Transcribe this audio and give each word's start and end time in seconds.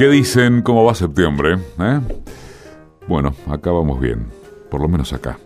¿Qué 0.00 0.08
dicen? 0.08 0.62
¿Cómo 0.62 0.82
va 0.82 0.94
septiembre? 0.94 1.58
¿Eh? 1.78 2.00
Bueno, 3.06 3.34
acá 3.46 3.70
vamos 3.70 4.00
bien, 4.00 4.28
por 4.70 4.80
lo 4.80 4.88
menos 4.88 5.12
acá. 5.12 5.38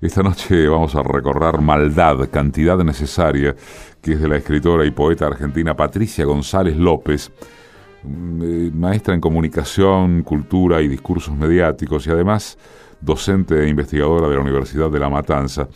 Esta 0.00 0.20
noche 0.20 0.66
vamos 0.66 0.96
a 0.96 1.02
recorrer 1.04 1.60
Maldad, 1.60 2.28
cantidad 2.28 2.76
necesaria, 2.78 3.54
que 4.02 4.14
es 4.14 4.20
de 4.20 4.26
la 4.26 4.38
escritora 4.38 4.84
y 4.84 4.90
poeta 4.90 5.28
argentina 5.28 5.76
Patricia 5.76 6.24
González 6.24 6.76
López, 6.76 7.30
mm, 8.02 8.42
eh, 8.42 8.70
maestra 8.74 9.14
en 9.14 9.20
comunicación, 9.20 10.24
cultura 10.24 10.82
y 10.82 10.88
discursos 10.88 11.36
mediáticos 11.36 12.04
y 12.08 12.10
además 12.10 12.58
docente 13.00 13.62
e 13.62 13.68
investigadora 13.68 14.28
de 14.28 14.34
la 14.34 14.40
Universidad 14.40 14.90
de 14.90 14.98
La 14.98 15.08
Matanza. 15.08 15.68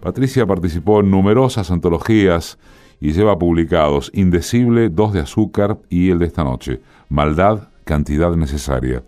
Patricia 0.00 0.46
participó 0.46 1.00
en 1.00 1.10
numerosas 1.10 1.70
antologías 1.70 2.58
y 3.00 3.12
lleva 3.12 3.38
publicados 3.38 4.10
Indecible, 4.14 4.88
Dos 4.88 5.12
de 5.12 5.20
Azúcar 5.20 5.76
y 5.90 6.08
el 6.08 6.20
de 6.20 6.24
esta 6.24 6.42
noche, 6.42 6.80
Maldad, 7.10 7.68
cantidad 7.84 8.34
necesaria. 8.36 9.02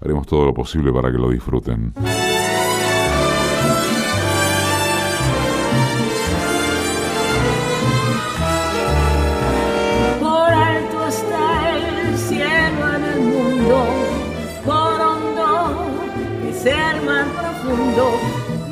Haremos 0.00 0.26
todo 0.26 0.46
lo 0.46 0.54
posible 0.54 0.92
para 0.92 1.10
que 1.10 1.18
lo 1.18 1.30
disfruten. 1.30 1.92
Por. 10.20 10.50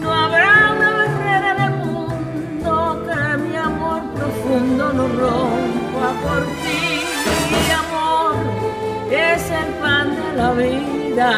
No 0.01 0.13
habrá 0.13 0.73
una 0.77 0.91
barrera 0.91 1.49
en 1.55 1.61
el 1.63 1.73
mundo 1.87 3.05
que 3.07 3.21
mi 3.43 3.57
amor 3.57 4.03
profundo 4.15 4.93
no 4.93 5.09
rompa 5.09 6.09
por 6.23 6.43
ti, 6.63 6.68
la 10.39 10.53
vida. 10.53 11.31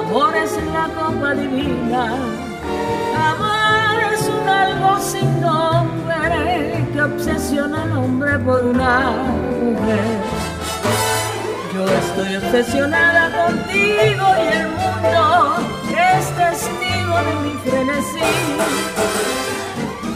Amor 0.00 0.34
es 0.44 0.52
la 0.76 0.86
copa 0.98 1.34
divina. 1.34 2.04
Amor 3.30 3.96
es 4.14 4.22
un 4.36 4.48
algo 4.48 4.98
sin 5.00 5.40
nombre 5.40 6.86
que 6.92 7.02
obsesiona 7.02 7.82
al 7.82 7.92
hombre 7.92 8.38
por 8.38 8.64
una 8.64 8.94
mujer. 9.62 10.08
Yo 11.74 11.84
estoy 12.02 12.36
obsesionada 12.36 13.22
contigo 13.40 14.26
y 14.44 14.48
el 14.60 14.68
mundo 14.80 15.22
es 16.10 16.24
testigo 16.42 17.14
de 17.28 17.34
mi 17.44 17.54
frenesí. 17.64 18.32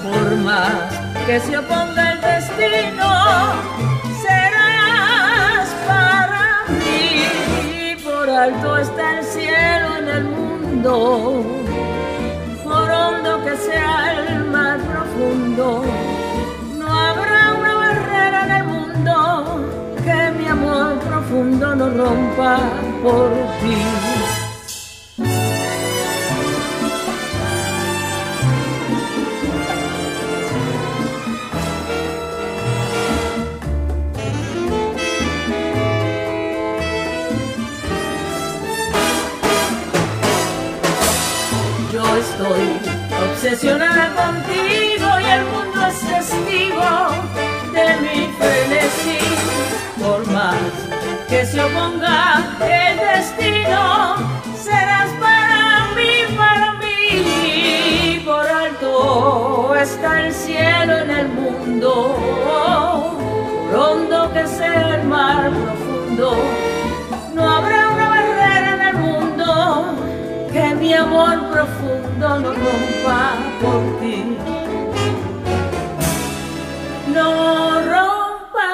Por 0.05 0.37
más 0.49 0.89
que 1.27 1.41
se 1.41 1.59
oponga 1.59 2.13
el 2.13 2.21
destino, 2.21 3.96
alto 8.37 8.77
está 8.77 9.19
el 9.19 9.25
cielo 9.25 9.97
en 9.99 10.09
el 10.09 10.25
mundo, 10.25 11.43
por 12.63 12.91
hondo 12.91 13.45
que 13.45 13.57
sea 13.57 14.13
el 14.13 14.45
mar 14.45 14.79
profundo. 14.81 15.83
No 16.79 16.87
habrá 16.87 17.55
una 17.59 17.75
barrera 17.75 18.45
en 18.45 18.51
el 18.53 18.65
mundo 18.65 19.15
que 20.05 20.39
mi 20.39 20.47
amor 20.49 20.99
profundo 20.99 21.75
no 21.77 21.89
rompa 21.89 22.59
por 23.03 23.31
ti. 23.61 24.06
Obsesionada 43.47 44.13
contigo 44.15 45.07
y 45.21 45.25
el 45.25 45.45
mundo 45.45 45.87
es 45.87 46.01
testigo 46.01 46.91
de 47.73 47.97
mi 48.03 48.33
frenesí. 48.39 49.19
Por 50.03 50.27
más 50.33 50.57
que 51.29 51.47
se 51.47 51.63
oponga 51.63 52.43
el 52.61 52.99
destino, 52.99 54.17
serás 54.59 55.11
para 55.21 55.93
mí, 55.95 56.37
para 56.37 56.73
mí. 56.75 58.23
Por 58.25 58.49
alto 58.49 59.77
está 59.77 60.27
el 60.27 60.33
cielo 60.33 60.99
en 60.99 61.11
el 61.11 61.29
mundo, 61.29 62.17
por 63.71 64.33
que 64.33 64.47
sea 64.49 64.97
el 64.97 65.05
mar 65.05 65.51
profundo. 65.53 66.37
No 67.33 67.49
habrá 67.49 67.91
una 67.91 68.09
barrera 68.09 68.75
en 68.75 68.81
el 68.89 68.97
mundo 68.97 69.85
que 70.53 70.75
mi 70.75 70.93
amor 70.95 71.49
profundo 71.53 71.86
no 72.19 72.39
rompa 72.39 73.37
por 73.61 74.01
ti. 74.01 74.37
No 77.13 77.81
rompa 77.83 78.73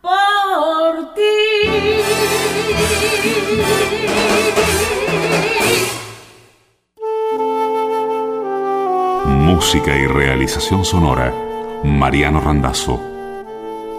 por 0.00 1.14
ti. 1.14 1.32
Música 9.26 9.96
y 9.96 10.06
realización 10.06 10.84
sonora, 10.84 11.32
Mariano 11.84 12.40
Randazzo. 12.40 13.00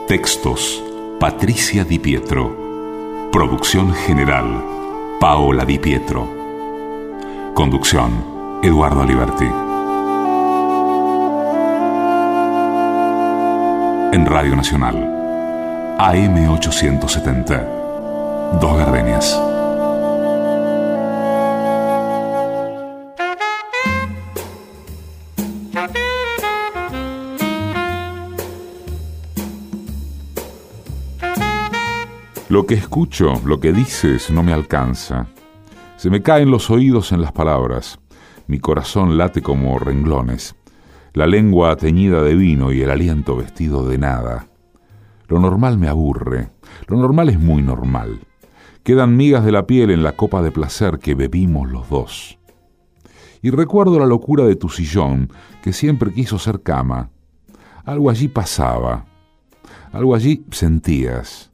Textos, 0.08 0.84
Patricia 1.20 1.84
Di 1.84 2.00
Pietro. 2.00 3.30
Producción 3.32 3.94
general, 3.94 4.64
Paola 5.20 5.66
Di 5.66 5.80
Pietro. 5.80 6.43
Conducción, 7.54 8.60
Eduardo 8.64 9.06
Liberti. 9.06 9.46
En 14.12 14.26
Radio 14.26 14.56
Nacional, 14.56 14.96
AM870. 16.00 18.60
Dos 18.60 18.78
Gardenias. 18.78 19.40
Lo 32.50 32.66
que 32.66 32.74
escucho, 32.74 33.40
lo 33.46 33.60
que 33.60 33.72
dices, 33.72 34.32
no 34.32 34.42
me 34.42 34.54
alcanza. 34.54 35.28
Se 36.04 36.10
me 36.10 36.22
caen 36.22 36.52
los 36.52 36.70
oídos 36.70 37.14
en 37.14 37.22
las 37.22 37.32
palabras. 37.32 37.98
Mi 38.48 38.60
corazón 38.60 39.18
late 39.18 39.42
como 39.42 39.80
renglones. 39.80 40.54
La 41.14 41.28
lengua 41.28 41.78
teñida 41.78 42.22
de 42.22 42.36
vino 42.36 42.74
y 42.74 42.82
el 42.82 42.92
aliento 42.92 43.38
vestido 43.38 43.88
de 43.88 43.98
nada. 43.98 44.50
Lo 45.30 45.40
normal 45.40 45.78
me 45.78 45.88
aburre. 45.88 46.50
Lo 46.88 46.98
normal 46.98 47.30
es 47.30 47.40
muy 47.40 47.62
normal. 47.62 48.20
Quedan 48.84 49.16
migas 49.16 49.46
de 49.46 49.54
la 49.54 49.66
piel 49.66 49.92
en 49.92 50.04
la 50.04 50.12
copa 50.12 50.42
de 50.42 50.52
placer 50.52 51.00
que 51.00 51.16
bebimos 51.16 51.72
los 51.72 51.88
dos. 51.88 52.38
Y 53.42 53.52
recuerdo 53.52 53.98
la 53.98 54.06
locura 54.06 54.44
de 54.44 54.58
tu 54.58 54.68
sillón, 54.68 55.30
que 55.62 55.72
siempre 55.72 56.12
quiso 56.12 56.38
ser 56.38 56.64
cama. 56.64 57.12
Algo 57.86 58.10
allí 58.10 58.28
pasaba. 58.28 59.06
Algo 59.94 60.16
allí 60.16 60.44
sentías. 60.52 61.53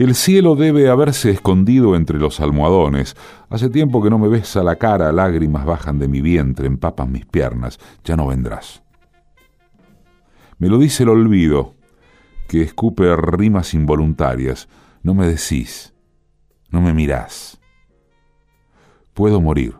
El 0.00 0.14
cielo 0.14 0.56
debe 0.56 0.88
haberse 0.88 1.28
escondido 1.28 1.94
entre 1.94 2.18
los 2.18 2.40
almohadones. 2.40 3.16
Hace 3.50 3.68
tiempo 3.68 4.02
que 4.02 4.08
no 4.08 4.18
me 4.18 4.28
ves 4.28 4.56
a 4.56 4.62
la 4.62 4.76
cara, 4.76 5.12
lágrimas 5.12 5.66
bajan 5.66 5.98
de 5.98 6.08
mi 6.08 6.22
vientre, 6.22 6.66
empapan 6.66 7.12
mis 7.12 7.26
piernas. 7.26 7.78
Ya 8.02 8.16
no 8.16 8.28
vendrás. 8.28 8.82
Me 10.56 10.68
lo 10.68 10.78
dice 10.78 11.02
el 11.02 11.10
olvido, 11.10 11.74
que 12.48 12.62
escupe 12.62 13.14
rimas 13.14 13.74
involuntarias. 13.74 14.70
No 15.02 15.12
me 15.12 15.26
decís, 15.26 15.92
no 16.70 16.80
me 16.80 16.94
mirás. 16.94 17.60
Puedo 19.12 19.42
morir. 19.42 19.76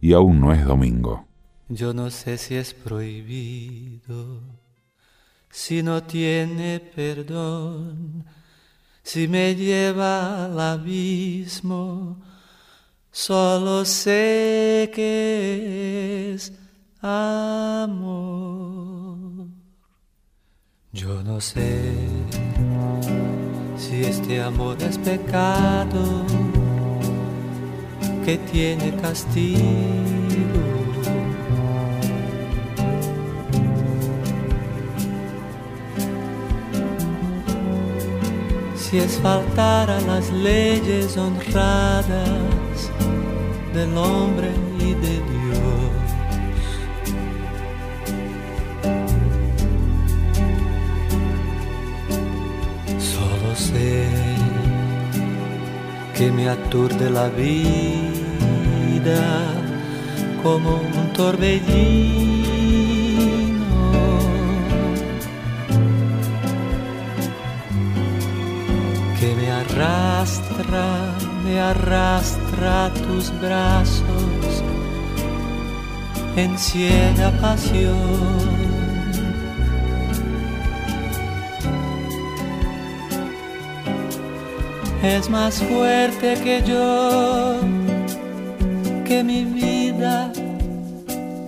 Y 0.00 0.14
aún 0.14 0.40
no 0.40 0.52
es 0.52 0.64
domingo. 0.64 1.28
Yo 1.68 1.94
no 1.94 2.10
sé 2.10 2.38
si 2.38 2.56
es 2.56 2.74
prohibido, 2.74 4.40
si 5.48 5.80
no 5.84 6.02
tiene 6.02 6.80
perdón 6.80 8.24
si 9.12 9.26
me 9.26 9.56
lleva 9.56 10.44
al 10.44 10.60
abismo, 10.60 12.16
solo 13.10 13.84
sé 13.84 14.88
que 14.94 16.32
es 16.32 16.52
amor. 17.00 17.88
Yo 20.92 21.24
no 21.24 21.40
sé 21.40 21.90
si 23.76 24.04
este 24.04 24.40
amor 24.40 24.76
es 24.80 24.96
pecado 24.98 26.24
que 28.24 28.38
tiene 28.52 28.94
castigo. 28.94 30.19
Si 38.90 38.98
es 38.98 39.20
faltar 39.20 39.88
a 39.88 40.00
las 40.00 40.32
leyes 40.32 41.16
honradas 41.16 42.90
del 43.72 43.96
hombre 43.96 44.50
y 44.80 44.94
de 44.94 45.22
Dios. 45.30 45.92
Solo 52.98 53.54
sé 53.54 54.08
que 56.16 56.32
me 56.32 56.48
aturde 56.48 57.10
la 57.10 57.28
vida 57.28 57.62
como 60.42 60.80
un 60.80 61.12
torbellino 61.12 62.39
arrastra, 69.80 71.14
me 71.44 71.58
arrastra 71.58 72.90
tus 73.06 73.32
brazos 73.40 74.62
en 76.36 76.58
ciega 76.58 77.30
pasión. 77.40 78.60
Es 85.02 85.30
más 85.30 85.62
fuerte 85.62 86.34
que 86.44 86.62
yo, 86.62 87.58
que 89.06 89.24
mi 89.24 89.44
vida, 89.46 90.30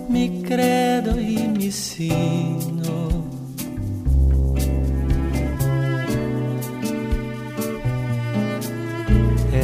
mi 0.09 0.41
credo 0.41 1.19
y 1.19 1.47
mi 1.49 1.71
sino. 1.71 2.62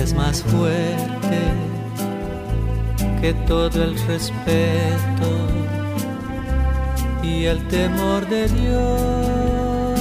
Es 0.09 0.15
más 0.15 0.41
fuerte 0.41 1.39
que 3.21 3.33
todo 3.45 3.83
el 3.83 3.99
respeto 4.07 5.29
y 7.21 7.45
el 7.45 7.67
temor 7.67 8.27
de 8.27 8.47
Dios. 8.47 9.99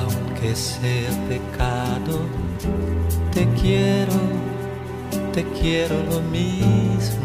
Aunque 0.00 0.54
sea 0.54 1.10
pecado, 1.28 2.20
te 3.32 3.48
quiero, 3.60 4.20
te 5.32 5.44
quiero 5.60 5.96
lo 6.04 6.20
mismo 6.20 7.21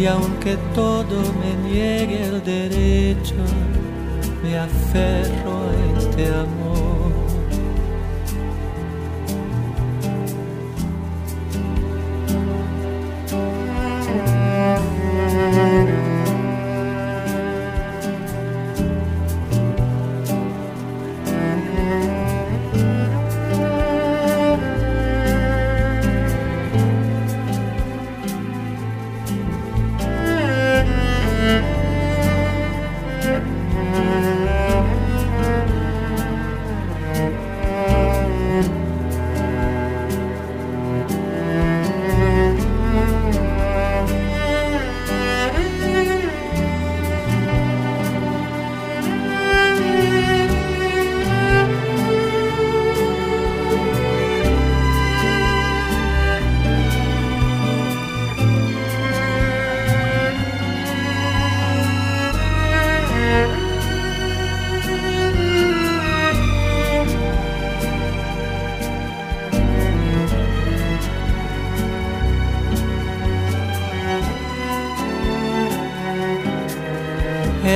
y 0.00 0.06
aunque 0.06 0.56
todo 0.74 1.22
me 1.40 1.68
niegue 1.68 2.24
el 2.24 2.44
derecho, 2.44 3.34
me 4.42 4.56
aferro 4.56 5.62
a 5.62 5.98
este 5.98 6.26
amor. 6.28 6.57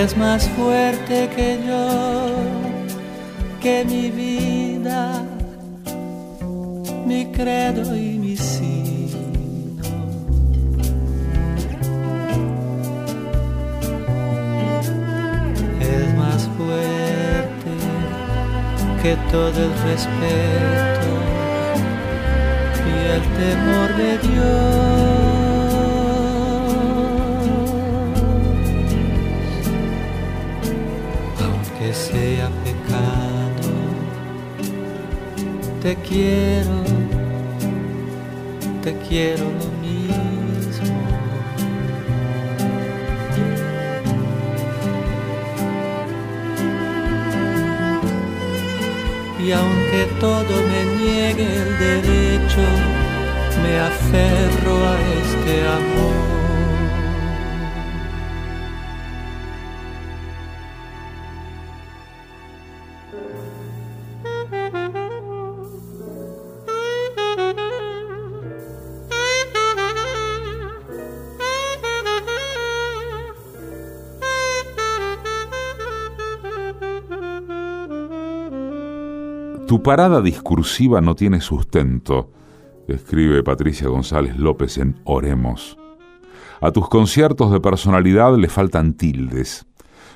Es 0.05 0.17
más 0.17 0.49
fuerte 0.49 1.31
que 1.37 1.61
yo, 1.65 2.35
que 3.61 3.85
mi 3.85 4.11
vida, 4.11 5.23
mi 7.07 7.27
credo 7.27 7.95
y 7.95 8.19
mi 8.19 8.37
sino. 8.37 9.19
Es 15.81 16.15
más 16.17 16.49
fuerte 16.57 17.73
que 19.03 19.17
todo 19.31 19.59
el 19.67 19.73
respeto 19.89 21.13
y 22.89 22.93
el 23.15 23.23
temor 23.39 23.97
de 23.97 24.19
Dios. 24.19 25.02
Te 35.83 35.97
quiero, 35.97 36.85
te 38.85 38.97
quiero 38.99 39.43
lo 39.43 39.69
mismo. 39.83 40.95
Y 49.45 49.51
aunque 49.51 50.07
todo 50.21 50.55
me 50.71 50.85
niegue 51.03 51.47
el 51.53 51.79
derecho, 51.81 52.65
me 53.61 53.81
aferro 53.81 54.87
a 54.87 55.01
este 55.21 55.67
amor. 55.67 56.42
Tu 79.73 79.83
parada 79.83 80.21
discursiva 80.21 81.01
no 81.01 81.15
tiene 81.15 81.41
sustento, 81.41 82.31
escribe 82.89 83.43
Patricia 83.43 83.89
González 83.89 84.37
López 84.37 84.77
en 84.77 85.01
Oremos. 85.05 85.79
A 86.61 86.73
tus 86.73 86.91
conciertos 86.91 87.51
de 87.51 87.59
personalidad 87.59 88.37
le 88.37 88.51
faltan 88.51 88.93
tildes. 88.93 89.65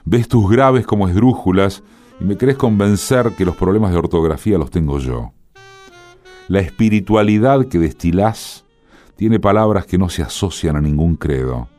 Ves 0.04 0.28
tus 0.28 0.50
graves 0.50 0.86
como 0.86 1.08
esdrújulas 1.08 1.82
y 2.20 2.24
me 2.24 2.36
crees 2.36 2.58
convencer 2.58 3.32
que 3.34 3.46
los 3.46 3.56
problemas 3.56 3.92
de 3.92 3.96
ortografía 3.96 4.58
los 4.58 4.70
tengo 4.70 4.98
yo. 4.98 5.32
La 6.48 6.60
espiritualidad 6.60 7.64
que 7.64 7.78
destilás 7.78 8.66
tiene 9.14 9.40
palabras 9.40 9.86
que 9.86 9.96
no 9.96 10.10
se 10.10 10.20
asocian 10.20 10.76
a 10.76 10.82
ningún 10.82 11.16
credo 11.16 11.70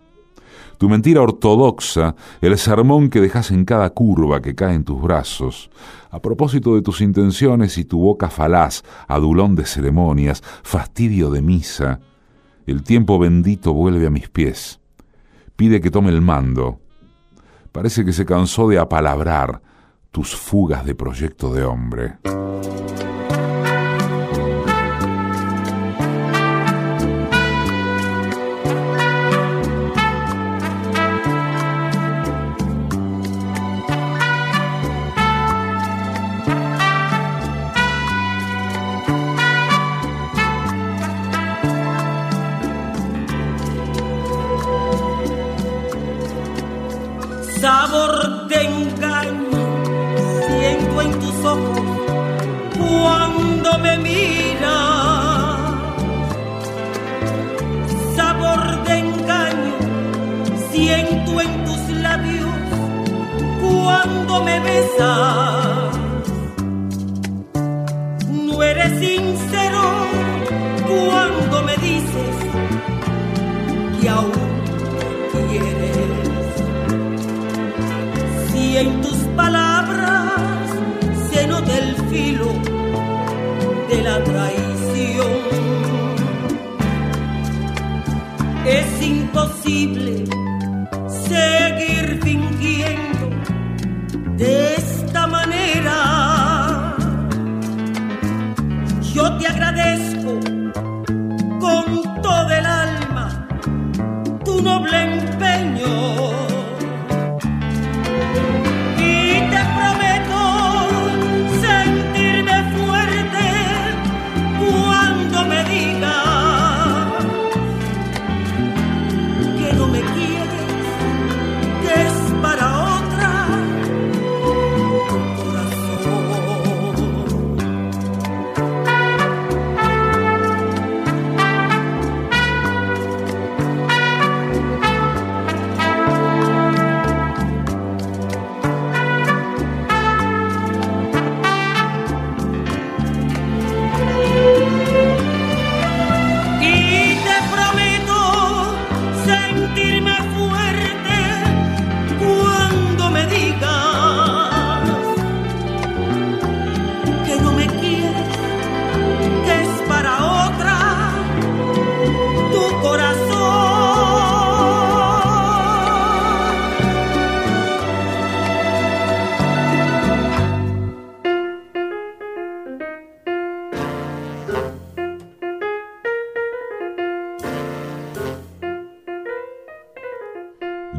tu 0.77 0.89
mentira 0.89 1.21
ortodoxa, 1.21 2.15
el 2.41 2.57
sermón 2.57 3.09
que 3.09 3.21
dejas 3.21 3.51
en 3.51 3.65
cada 3.65 3.89
curva 3.89 4.41
que 4.41 4.55
cae 4.55 4.75
en 4.75 4.83
tus 4.83 5.01
brazos, 5.01 5.69
a 6.09 6.21
propósito 6.21 6.75
de 6.75 6.81
tus 6.81 7.01
intenciones 7.01 7.77
y 7.77 7.85
tu 7.85 7.99
boca 7.99 8.29
falaz, 8.29 8.83
adulón 9.07 9.55
de 9.55 9.65
ceremonias, 9.65 10.43
fastidio 10.63 11.31
de 11.31 11.41
misa, 11.41 11.99
el 12.65 12.83
tiempo 12.83 13.17
bendito 13.17 13.73
vuelve 13.73 14.07
a 14.07 14.09
mis 14.09 14.29
pies. 14.29 14.79
Pide 15.55 15.81
que 15.81 15.89
tome 15.89 16.09
el 16.09 16.21
mando. 16.21 16.79
Parece 17.71 18.03
que 18.03 18.13
se 18.13 18.25
cansó 18.25 18.67
de 18.67 18.77
apalabrar 18.77 19.61
tus 20.11 20.35
fugas 20.35 20.85
de 20.85 20.93
proyecto 20.93 21.53
de 21.53 21.63
hombre. 21.63 22.17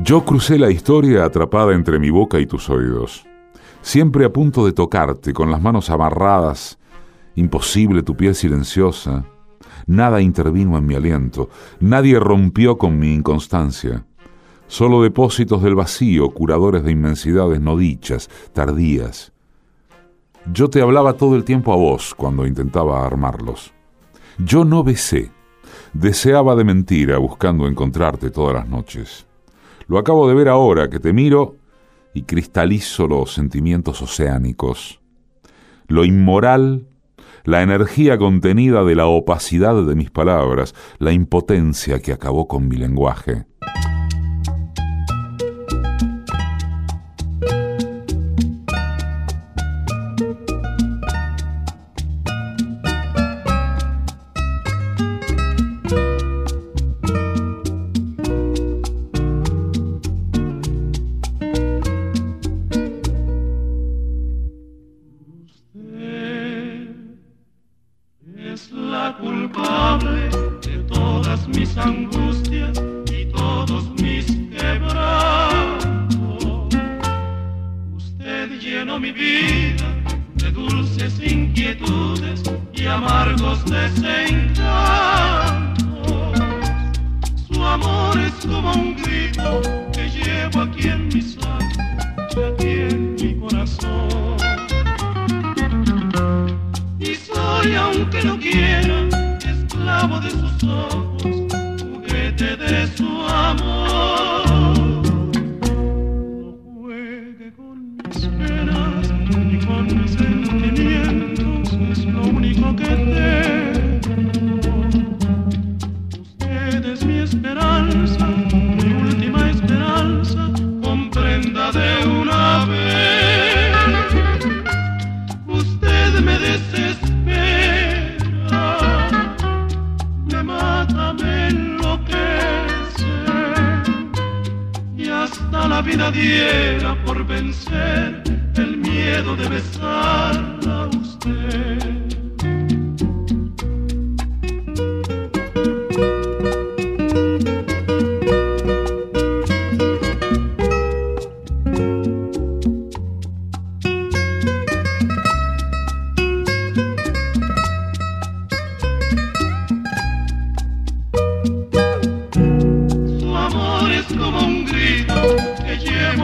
Yo 0.08 0.24
crucé 0.24 0.58
la 0.58 0.70
historia 0.70 1.26
atrapada 1.26 1.74
entre 1.74 1.98
mi 1.98 2.08
boca 2.08 2.40
y 2.40 2.46
tus 2.46 2.70
oídos, 2.70 3.26
siempre 3.82 4.24
a 4.24 4.32
punto 4.32 4.64
de 4.64 4.72
tocarte, 4.72 5.34
con 5.34 5.50
las 5.50 5.60
manos 5.60 5.90
amarradas, 5.90 6.78
imposible 7.34 8.02
tu 8.02 8.16
piel 8.16 8.34
silenciosa. 8.34 9.26
Nada 9.86 10.22
intervino 10.22 10.78
en 10.78 10.86
mi 10.86 10.94
aliento, 10.94 11.50
nadie 11.80 12.18
rompió 12.18 12.78
con 12.78 12.98
mi 12.98 13.12
inconstancia. 13.12 14.06
Solo 14.66 15.02
depósitos 15.02 15.62
del 15.62 15.74
vacío, 15.74 16.30
curadores 16.30 16.84
de 16.84 16.92
inmensidades 16.92 17.60
no 17.60 17.76
dichas, 17.76 18.30
tardías. 18.54 19.34
Yo 20.50 20.70
te 20.70 20.80
hablaba 20.80 21.18
todo 21.18 21.36
el 21.36 21.44
tiempo 21.44 21.70
a 21.70 21.76
vos 21.76 22.14
cuando 22.14 22.46
intentaba 22.46 23.04
armarlos. 23.04 23.74
Yo 24.38 24.64
no 24.64 24.82
besé, 24.82 25.30
deseaba 25.92 26.56
de 26.56 26.64
mentira 26.64 27.18
buscando 27.18 27.68
encontrarte 27.68 28.30
todas 28.30 28.54
las 28.54 28.68
noches. 28.70 29.27
Lo 29.88 29.98
acabo 29.98 30.28
de 30.28 30.34
ver 30.34 30.48
ahora 30.48 30.90
que 30.90 31.00
te 31.00 31.14
miro 31.14 31.56
y 32.12 32.22
cristalizo 32.22 33.08
los 33.08 33.32
sentimientos 33.32 34.02
oceánicos. 34.02 35.00
Lo 35.86 36.04
inmoral, 36.04 36.86
la 37.44 37.62
energía 37.62 38.18
contenida 38.18 38.84
de 38.84 38.94
la 38.94 39.06
opacidad 39.06 39.82
de 39.82 39.94
mis 39.94 40.10
palabras, 40.10 40.74
la 40.98 41.12
impotencia 41.12 42.00
que 42.00 42.12
acabó 42.12 42.46
con 42.46 42.68
mi 42.68 42.76
lenguaje. 42.76 43.46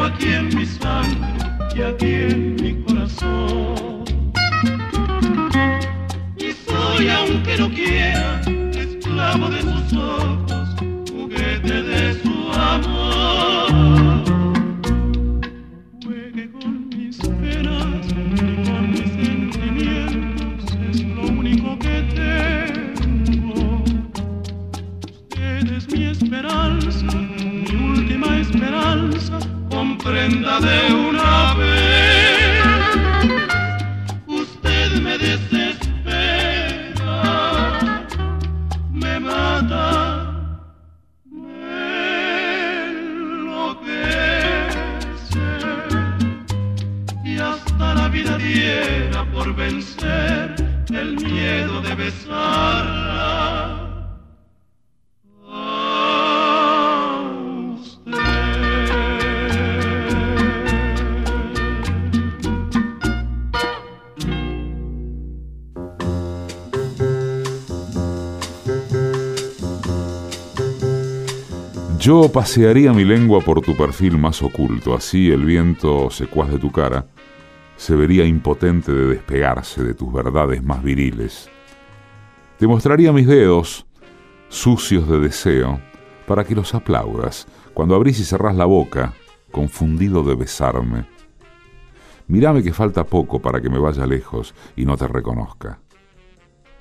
Aquí 0.04 0.32
en 0.34 0.54
mi 0.56 0.66
sangre 0.66 1.28
y 1.74 1.82
aquí 1.82 2.12
en 2.14 2.56
mi 2.56 2.74
corazón. 2.84 4.04
Y 6.36 6.52
soy, 6.52 7.08
aunque 7.08 7.56
no 7.56 7.70
quiera, 7.70 8.40
esclavo 8.72 9.48
de 9.48 9.60
sus 9.62 9.92
ojos, 9.94 10.33
comprenda 30.24 30.58
de 30.60 30.94
una 30.94 31.54
vez. 31.54 31.73
Yo 72.04 72.30
pasearía 72.30 72.92
mi 72.92 73.02
lengua 73.02 73.40
por 73.40 73.62
tu 73.62 73.74
perfil 73.74 74.18
más 74.18 74.42
oculto, 74.42 74.94
así 74.94 75.30
el 75.30 75.42
viento 75.42 76.10
secuaz 76.10 76.50
de 76.50 76.58
tu 76.58 76.70
cara 76.70 77.06
se 77.78 77.96
vería 77.96 78.26
impotente 78.26 78.92
de 78.92 79.06
despegarse 79.06 79.82
de 79.82 79.94
tus 79.94 80.12
verdades 80.12 80.62
más 80.62 80.82
viriles. 80.82 81.48
Te 82.58 82.66
mostraría 82.66 83.10
mis 83.10 83.26
dedos, 83.26 83.86
sucios 84.50 85.08
de 85.08 85.18
deseo, 85.18 85.80
para 86.26 86.44
que 86.44 86.54
los 86.54 86.74
aplaudas 86.74 87.46
cuando 87.72 87.94
abrís 87.94 88.20
y 88.20 88.24
cerrás 88.24 88.54
la 88.54 88.66
boca, 88.66 89.14
confundido 89.50 90.22
de 90.22 90.34
besarme. 90.34 91.06
Mírame 92.26 92.62
que 92.62 92.74
falta 92.74 93.04
poco 93.04 93.40
para 93.40 93.62
que 93.62 93.70
me 93.70 93.78
vaya 93.78 94.04
lejos 94.06 94.54
y 94.76 94.84
no 94.84 94.98
te 94.98 95.08
reconozca. 95.08 95.78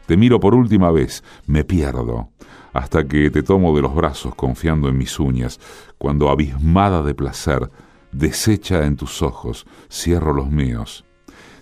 Te 0.05 0.17
miro 0.17 0.41
por 0.41 0.53
última 0.53 0.91
vez, 0.91 1.23
me 1.47 1.63
pierdo, 1.63 2.27
hasta 2.73 3.07
que 3.07 3.29
te 3.29 3.43
tomo 3.43 3.75
de 3.75 3.83
los 3.83 3.93
brazos 3.95 4.35
confiando 4.35 4.89
en 4.89 4.97
mis 4.97 5.19
uñas, 5.19 5.59
cuando 5.97 6.29
abismada 6.29 7.03
de 7.03 7.13
placer, 7.13 7.69
deshecha 8.11 8.85
en 8.85 8.97
tus 8.97 9.21
ojos, 9.21 9.65
cierro 9.89 10.33
los 10.33 10.49
míos. 10.49 11.05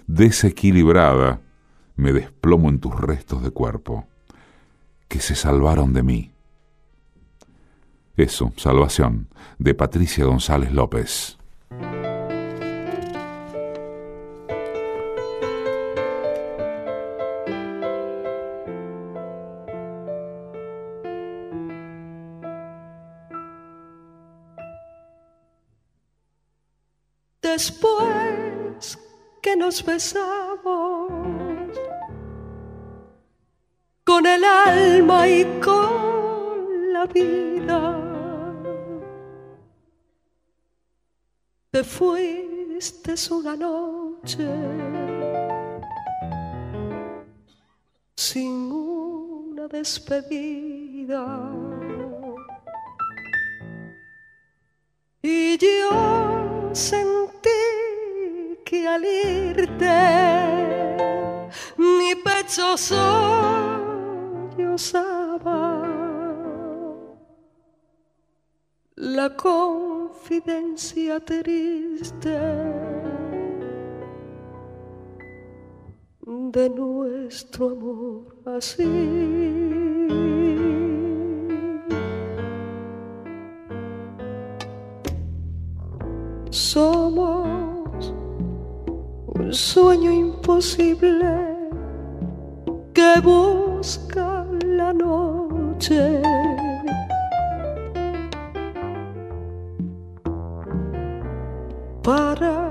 Desequilibrada, 0.08 1.42
me 1.96 2.14
desplomo 2.14 2.70
en 2.70 2.80
tus 2.80 3.00
restos 3.00 3.44
de 3.44 3.52
cuerpo, 3.52 4.08
que 5.08 5.20
se 5.20 5.36
salvaron 5.36 5.94
de 5.94 6.04
mí. 6.04 6.32
Eso, 8.16 8.54
Salvación, 8.56 9.28
de 9.60 9.74
Patricia 9.74 10.26
González 10.26 10.72
López. 10.72 11.38
Nos 29.72 29.86
besamos 29.86 31.10
con 34.04 34.26
el 34.26 34.44
alma 34.44 35.30
y 35.30 35.46
con 35.62 36.92
la 36.92 37.06
vida, 37.06 37.80
te 41.72 41.86
fuiste 41.86 43.16
una 43.32 43.56
noche 43.56 44.46
sin 48.18 48.52
una 48.74 49.70
despedida. 49.70 51.50
Y 55.22 55.58
yo 55.58 56.70
sentí 56.74 57.91
que 58.72 58.88
al 58.88 59.04
irte 59.04 60.00
mi 61.78 62.16
pecho 62.24 62.78
sollozaba 62.78 63.10
la 68.96 69.36
confidencia 69.36 71.20
triste 71.20 72.40
de 76.54 76.70
nuestro 76.70 77.72
amor 77.72 78.38
así. 78.46 78.88
Somos 86.52 87.51
sueño 89.54 90.12
imposible 90.12 91.58
que 92.94 93.20
busca 93.22 94.46
la 94.66 94.94
noche. 94.94 96.22
Para 102.04 102.70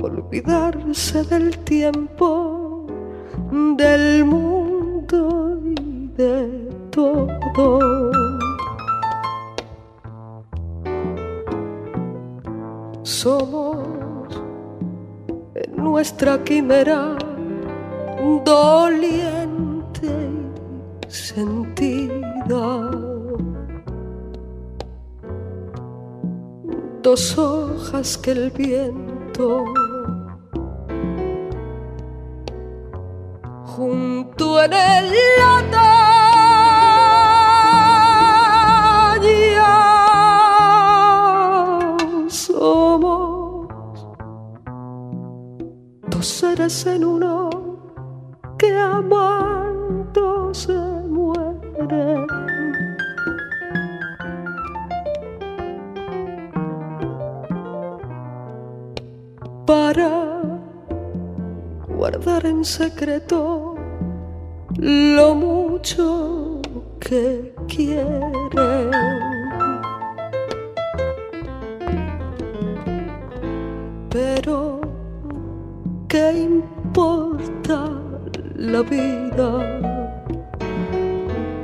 olvidarse 0.00 1.24
del 1.24 1.58
tiempo, 1.58 2.86
del 3.76 4.24
mundo 4.24 5.60
y 5.64 6.08
de 6.16 6.68
todo. 6.90 8.10
somos 13.20 13.69
nuestra 16.00 16.42
quimera 16.42 17.14
doliente 18.42 20.14
y 21.06 21.12
sentida. 21.12 22.90
Dos 27.02 27.36
hojas 27.36 28.16
que 28.16 28.30
el 28.30 28.50
viento 28.50 29.62
junto 33.66 34.62
en 34.62 34.72
el 34.72 35.12
secreto 62.70 63.74
lo 64.78 65.34
mucho 65.34 66.60
que 67.00 67.52
quieren. 67.66 68.90
Pero, 74.08 74.80
¿qué 76.08 76.32
importa 76.32 77.90
la 78.54 78.82
vida 78.82 79.50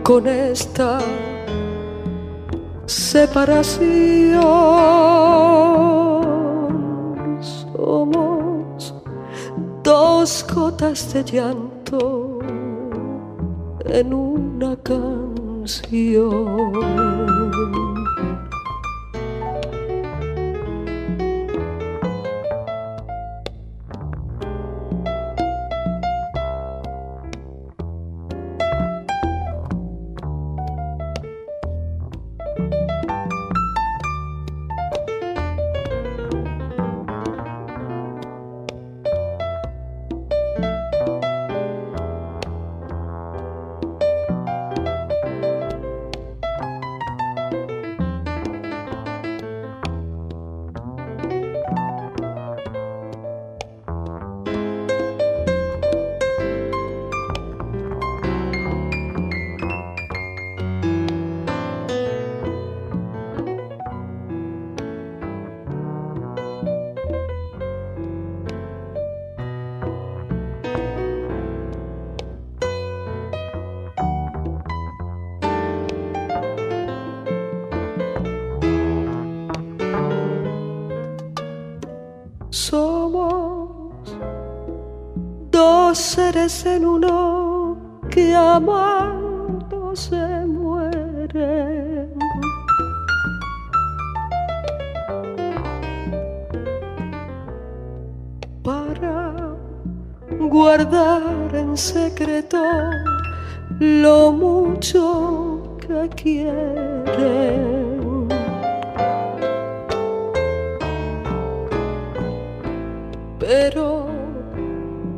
con 0.02 0.26
esta 0.26 0.98
separación? 2.86 4.75
De 11.16 11.24
llanto 11.24 12.40
en 13.86 14.12
una 14.12 14.76
canción. 14.76 16.26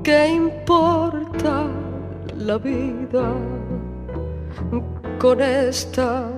¿Qué 0.08 0.26
importa? 0.28 1.66
la 2.38 2.56
vida 2.56 3.26
con 5.18 5.38
esta 5.42 6.30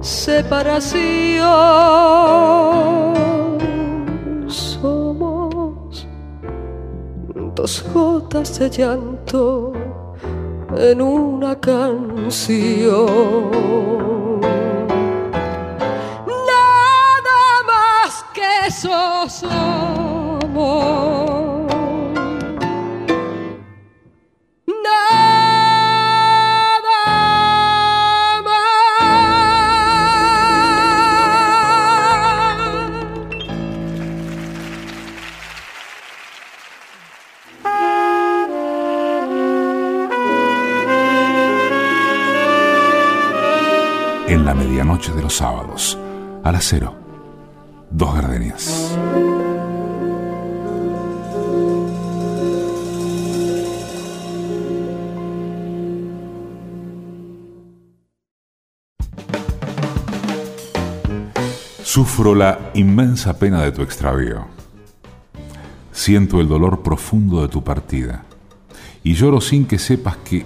separación. 0.00 0.98
Somos 4.48 6.08
dos 7.54 7.84
gotas 7.94 8.58
de 8.58 8.68
llanto 8.68 9.72
en 10.76 11.00
una 11.00 11.54
canción. 11.60 13.06
Nada 16.50 17.40
más 17.70 18.24
que 18.34 18.66
eso 18.66 19.28
somos. 19.28 21.17
Sábados, 46.48 46.50
a 46.50 46.52
las 46.52 46.64
cero, 46.64 46.94
dos 47.90 48.14
gardenias. 48.14 48.96
Sufro 61.82 62.34
la 62.34 62.70
inmensa 62.74 63.38
pena 63.38 63.62
de 63.62 63.72
tu 63.72 63.82
extravío. 63.82 64.46
Siento 65.92 66.40
el 66.40 66.48
dolor 66.48 66.82
profundo 66.82 67.42
de 67.42 67.48
tu 67.48 67.64
partida. 67.64 68.24
Y 69.02 69.14
lloro 69.14 69.40
sin 69.40 69.66
que 69.66 69.78
sepas 69.78 70.16
que 70.18 70.44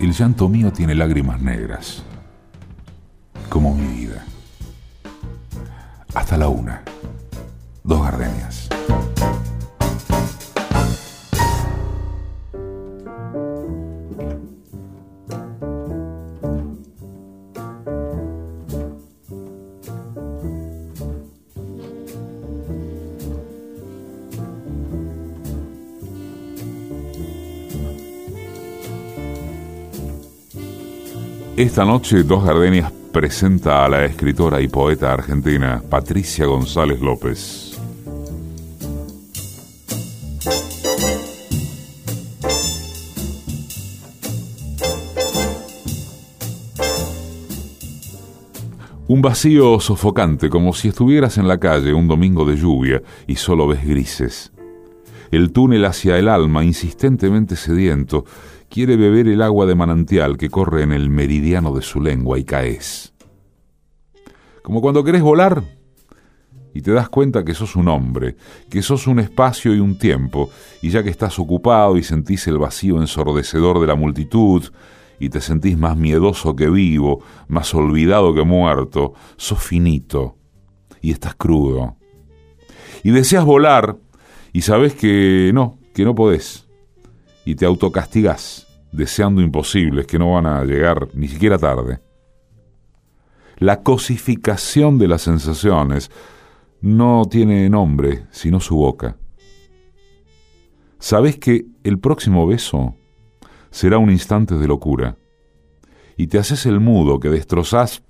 el 0.00 0.12
llanto 0.12 0.48
mío 0.48 0.72
tiene 0.72 0.94
lágrimas 0.94 1.40
negras 1.40 2.02
como 3.48 3.74
mi 3.74 3.86
vida. 3.86 4.24
Hasta 6.14 6.36
la 6.36 6.48
una. 6.48 6.82
Dos 7.84 8.02
gardenias. 8.02 8.68
Esta 31.56 31.84
noche, 31.84 32.22
Dos 32.22 32.42
Gardenias 32.42 32.99
presenta 33.12 33.84
a 33.84 33.88
la 33.88 34.04
escritora 34.04 34.60
y 34.60 34.68
poeta 34.68 35.12
argentina 35.12 35.82
Patricia 35.88 36.46
González 36.46 37.00
López. 37.00 37.78
Un 49.08 49.22
vacío 49.22 49.80
sofocante, 49.80 50.48
como 50.48 50.72
si 50.72 50.88
estuvieras 50.88 51.36
en 51.36 51.48
la 51.48 51.58
calle 51.58 51.92
un 51.92 52.06
domingo 52.06 52.44
de 52.44 52.56
lluvia 52.56 53.02
y 53.26 53.34
solo 53.34 53.66
ves 53.66 53.84
grises. 53.84 54.52
El 55.32 55.50
túnel 55.50 55.84
hacia 55.84 56.16
el 56.16 56.28
alma, 56.28 56.64
insistentemente 56.64 57.56
sediento, 57.56 58.24
quiere 58.70 58.96
beber 58.96 59.26
el 59.28 59.42
agua 59.42 59.66
de 59.66 59.74
manantial 59.74 60.36
que 60.36 60.48
corre 60.48 60.82
en 60.82 60.92
el 60.92 61.10
meridiano 61.10 61.74
de 61.74 61.82
su 61.82 62.00
lengua 62.00 62.38
y 62.38 62.44
caes. 62.44 63.12
Como 64.62 64.80
cuando 64.80 65.02
querés 65.02 65.22
volar 65.22 65.64
y 66.72 66.80
te 66.82 66.92
das 66.92 67.08
cuenta 67.08 67.44
que 67.44 67.52
sos 67.52 67.74
un 67.74 67.88
hombre, 67.88 68.36
que 68.70 68.80
sos 68.80 69.08
un 69.08 69.18
espacio 69.18 69.74
y 69.74 69.80
un 69.80 69.98
tiempo, 69.98 70.50
y 70.80 70.90
ya 70.90 71.02
que 71.02 71.10
estás 71.10 71.40
ocupado 71.40 71.96
y 71.96 72.04
sentís 72.04 72.46
el 72.46 72.58
vacío 72.58 73.00
ensordecedor 73.00 73.80
de 73.80 73.88
la 73.88 73.96
multitud, 73.96 74.64
y 75.18 75.30
te 75.30 75.40
sentís 75.40 75.76
más 75.76 75.96
miedoso 75.96 76.54
que 76.54 76.70
vivo, 76.70 77.24
más 77.48 77.74
olvidado 77.74 78.32
que 78.34 78.44
muerto, 78.44 79.14
sos 79.36 79.60
finito 79.60 80.36
y 81.02 81.10
estás 81.10 81.34
crudo. 81.34 81.96
Y 83.02 83.10
deseas 83.10 83.44
volar 83.44 83.96
y 84.52 84.62
sabes 84.62 84.94
que 84.94 85.50
no, 85.52 85.78
que 85.92 86.04
no 86.04 86.14
podés 86.14 86.69
y 87.50 87.56
te 87.56 87.66
autocastigás 87.66 88.68
deseando 88.92 89.42
imposibles 89.42 90.06
que 90.06 90.20
no 90.20 90.34
van 90.34 90.46
a 90.46 90.62
llegar 90.64 91.08
ni 91.14 91.26
siquiera 91.26 91.58
tarde. 91.58 91.98
La 93.58 93.82
cosificación 93.82 94.98
de 94.98 95.08
las 95.08 95.22
sensaciones 95.22 96.12
no 96.80 97.24
tiene 97.28 97.68
nombre 97.68 98.28
sino 98.30 98.60
su 98.60 98.76
boca. 98.76 99.16
Sabes 101.00 101.38
que 101.38 101.66
el 101.82 101.98
próximo 101.98 102.46
beso 102.46 102.94
será 103.72 103.98
un 103.98 104.12
instante 104.12 104.54
de 104.54 104.68
locura 104.68 105.16
y 106.16 106.28
te 106.28 106.38
haces 106.38 106.66
el 106.66 106.78
mudo 106.78 107.18
que 107.18 107.30
destrozás 107.30 108.04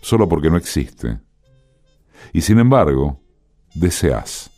solo 0.00 0.26
porque 0.26 0.48
no 0.48 0.56
existe. 0.56 1.20
Y 2.32 2.40
sin 2.40 2.60
embargo, 2.60 3.20
deseas, 3.74 4.50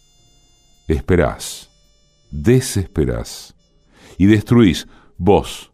esperás, 0.87 1.70
desesperás 2.31 3.58
y 4.19 4.27
destruís 4.27 4.87
vos, 5.17 5.73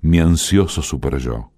mi 0.00 0.18
ansioso 0.20 0.80
super 0.80 1.18
yo. 1.18 1.50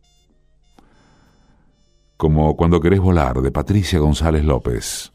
Como 2.17 2.57
cuando 2.57 2.81
querés 2.81 3.01
volar, 3.01 3.41
de 3.41 3.53
Patricia 3.53 3.99
González 3.99 4.45
López. 4.45 5.13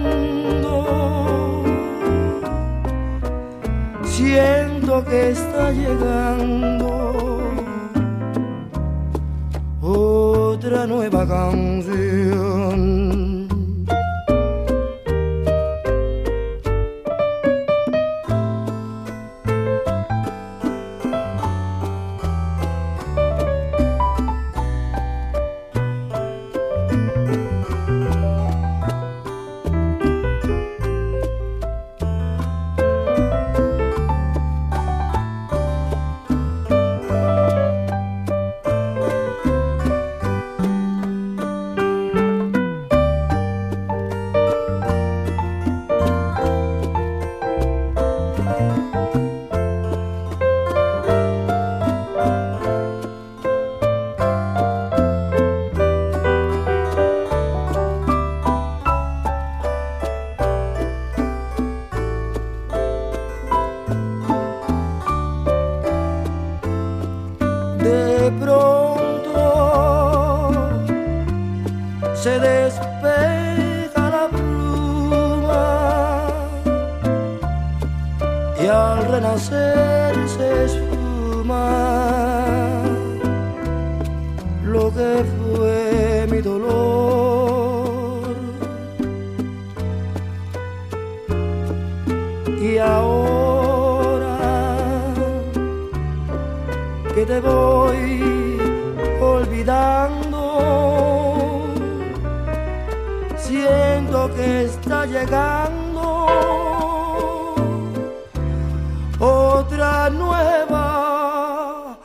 Siento 4.04 5.04
que 5.04 5.30
está 5.32 5.70
llegando 5.72 6.86
otra 9.82 10.86
nueva 10.86 11.26
canción. 11.28 12.06
Que 104.34 104.64
está 104.64 105.06
llegando 105.06 106.26
otra 109.18 110.10
nueva 110.10 111.98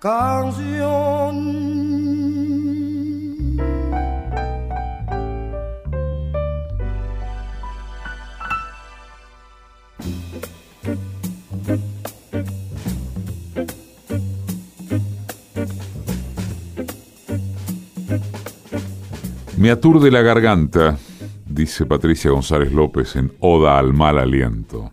canción. 0.00 1.68
Me 19.56 19.72
aturde 19.72 20.10
la 20.10 20.22
garganta 20.22 20.96
dice 21.58 21.86
Patricia 21.86 22.30
González 22.30 22.72
López 22.72 23.16
en 23.16 23.32
Oda 23.40 23.80
al 23.80 23.92
mal 23.92 24.16
aliento. 24.16 24.92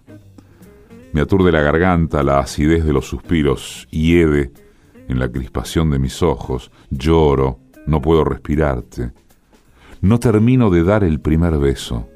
Me 1.13 1.21
aturde 1.21 1.51
la 1.51 1.61
garganta 1.61 2.23
la 2.23 2.39
acidez 2.39 2.83
de 2.83 2.91
los 2.91 3.07
suspiros, 3.07 3.87
hiede 3.91 4.51
en 5.07 5.19
la 5.19 5.31
crispación 5.31 5.91
de 5.91 5.99
mis 5.99 6.23
ojos, 6.23 6.71
lloro, 6.89 7.59
no 7.85 8.01
puedo 8.01 8.23
respirarte. 8.23 9.11
No 10.01 10.19
termino 10.19 10.71
de 10.71 10.83
dar 10.83 11.03
el 11.03 11.21
primer 11.21 11.59
beso. 11.59 12.09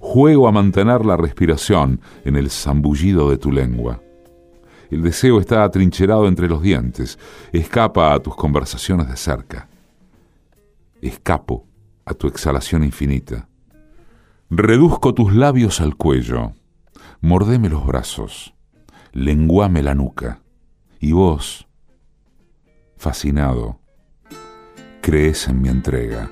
Juego 0.00 0.48
a 0.48 0.52
mantener 0.52 1.06
la 1.06 1.16
respiración 1.16 2.00
en 2.24 2.34
el 2.34 2.50
zambullido 2.50 3.30
de 3.30 3.38
tu 3.38 3.52
lengua. 3.52 4.02
El 4.90 5.02
deseo 5.02 5.38
está 5.38 5.62
atrincherado 5.62 6.26
entre 6.26 6.48
los 6.48 6.62
dientes, 6.62 7.16
escapa 7.52 8.12
a 8.12 8.18
tus 8.18 8.34
conversaciones 8.34 9.08
de 9.08 9.16
cerca. 9.16 9.68
Escapo 11.00 11.64
a 12.04 12.12
tu 12.14 12.26
exhalación 12.26 12.82
infinita. 12.82 13.48
Reduzco 14.50 15.12
tus 15.12 15.34
labios 15.34 15.82
al 15.82 15.94
cuello, 15.96 16.54
mordeme 17.20 17.68
los 17.68 17.86
brazos, 17.86 18.54
lenguame 19.12 19.82
la 19.82 19.94
nuca, 19.94 20.40
y 20.98 21.12
vos, 21.12 21.68
fascinado, 22.96 23.78
crees 25.02 25.48
en 25.48 25.60
mi 25.60 25.68
entrega. 25.68 26.30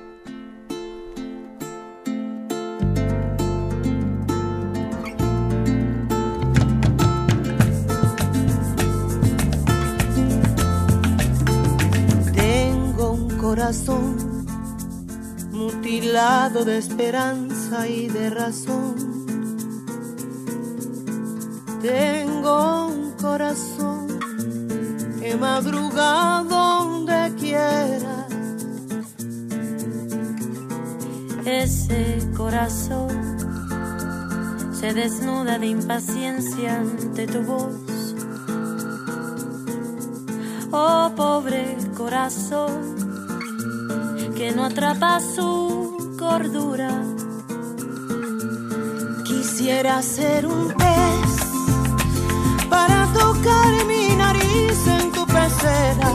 De 16.17 16.79
esperanza 16.79 17.87
y 17.87 18.07
de 18.07 18.31
razón. 18.31 18.95
Tengo 21.79 22.87
un 22.87 23.11
corazón 23.11 24.07
que 25.19 25.35
madruga 25.35 26.43
donde 26.49 27.35
quiera. 27.35 28.27
Ese 31.45 32.27
corazón 32.35 33.37
se 34.73 34.95
desnuda 34.95 35.59
de 35.59 35.67
impaciencia 35.67 36.79
ante 36.79 37.27
tu 37.27 37.43
voz 37.43 38.15
oh 40.71 41.11
pobre 41.15 41.77
corazón, 41.95 42.95
que 44.35 44.51
no 44.51 44.65
atrapa 44.65 45.19
su 45.19 45.76
Quisiera 49.23 50.01
ser 50.01 50.45
un 50.45 50.67
pez 50.73 51.31
para 52.69 53.07
tocar 53.13 53.85
mi 53.85 54.15
nariz 54.15 54.87
en 54.87 55.11
tu 55.11 55.25
pecera 55.25 56.11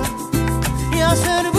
y 0.97 1.01
hacer 1.01 1.52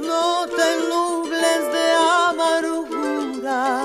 no 0.00 0.46
te 0.48 0.68
nubles 0.88 1.60
de 1.74 1.86
amargura. 2.26 3.84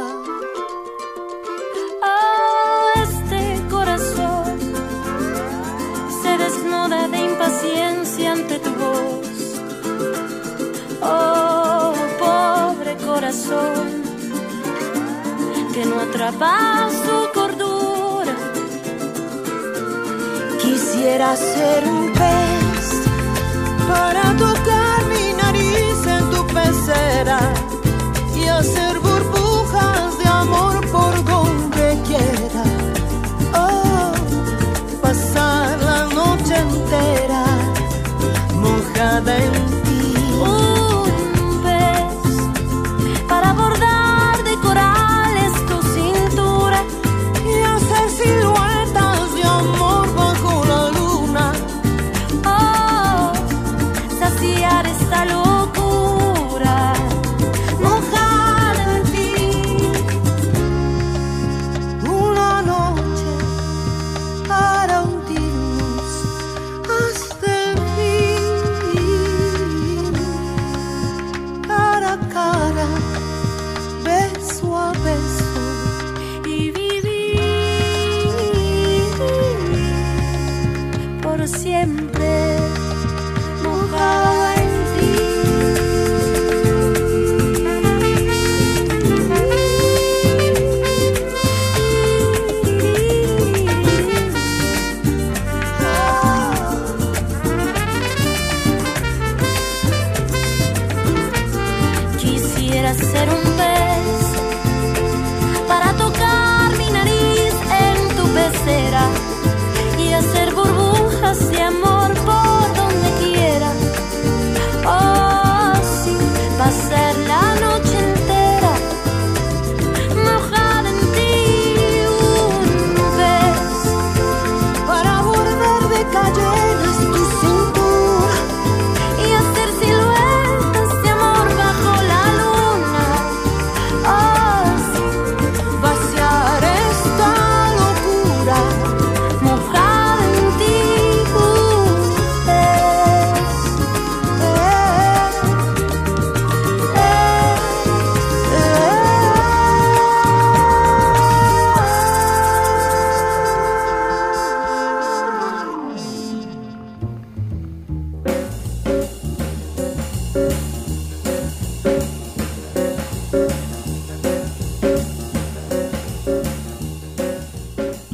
Oh, 2.01 2.89
este 2.95 3.61
corazón 3.69 4.57
se 6.23 6.37
desnuda 6.39 7.07
de 7.07 7.19
impaciencia 7.19 8.31
ante 8.31 8.57
tu 8.57 8.71
voz. 8.71 9.27
Oh, 11.03 11.93
pobre 12.17 12.97
corazón 13.05 14.03
que 15.71 15.85
no 15.85 15.99
atrapa 15.99 16.89
su 16.89 17.33
Quisiera 20.63 21.35
ser 21.35 21.87
un 21.87 22.11
pez 22.13 22.52
para 23.93 24.25
tocar 24.45 24.99
mi 25.11 25.25
nariz 25.41 25.97
en 26.17 26.23
tu 26.33 26.41
pecera 26.55 27.39
y 28.35 28.43
hacer 28.59 28.93
burbujas 28.99 30.17
de 30.21 30.27
amor 30.43 30.75
por 30.95 31.13
donde 31.31 31.85
quiera. 32.07 32.63
Oh, 33.65 34.11
pasar 35.01 35.69
la 35.89 36.01
noche 36.19 36.53
entera 36.67 37.45
mojada 38.65 39.31
en 39.47 39.62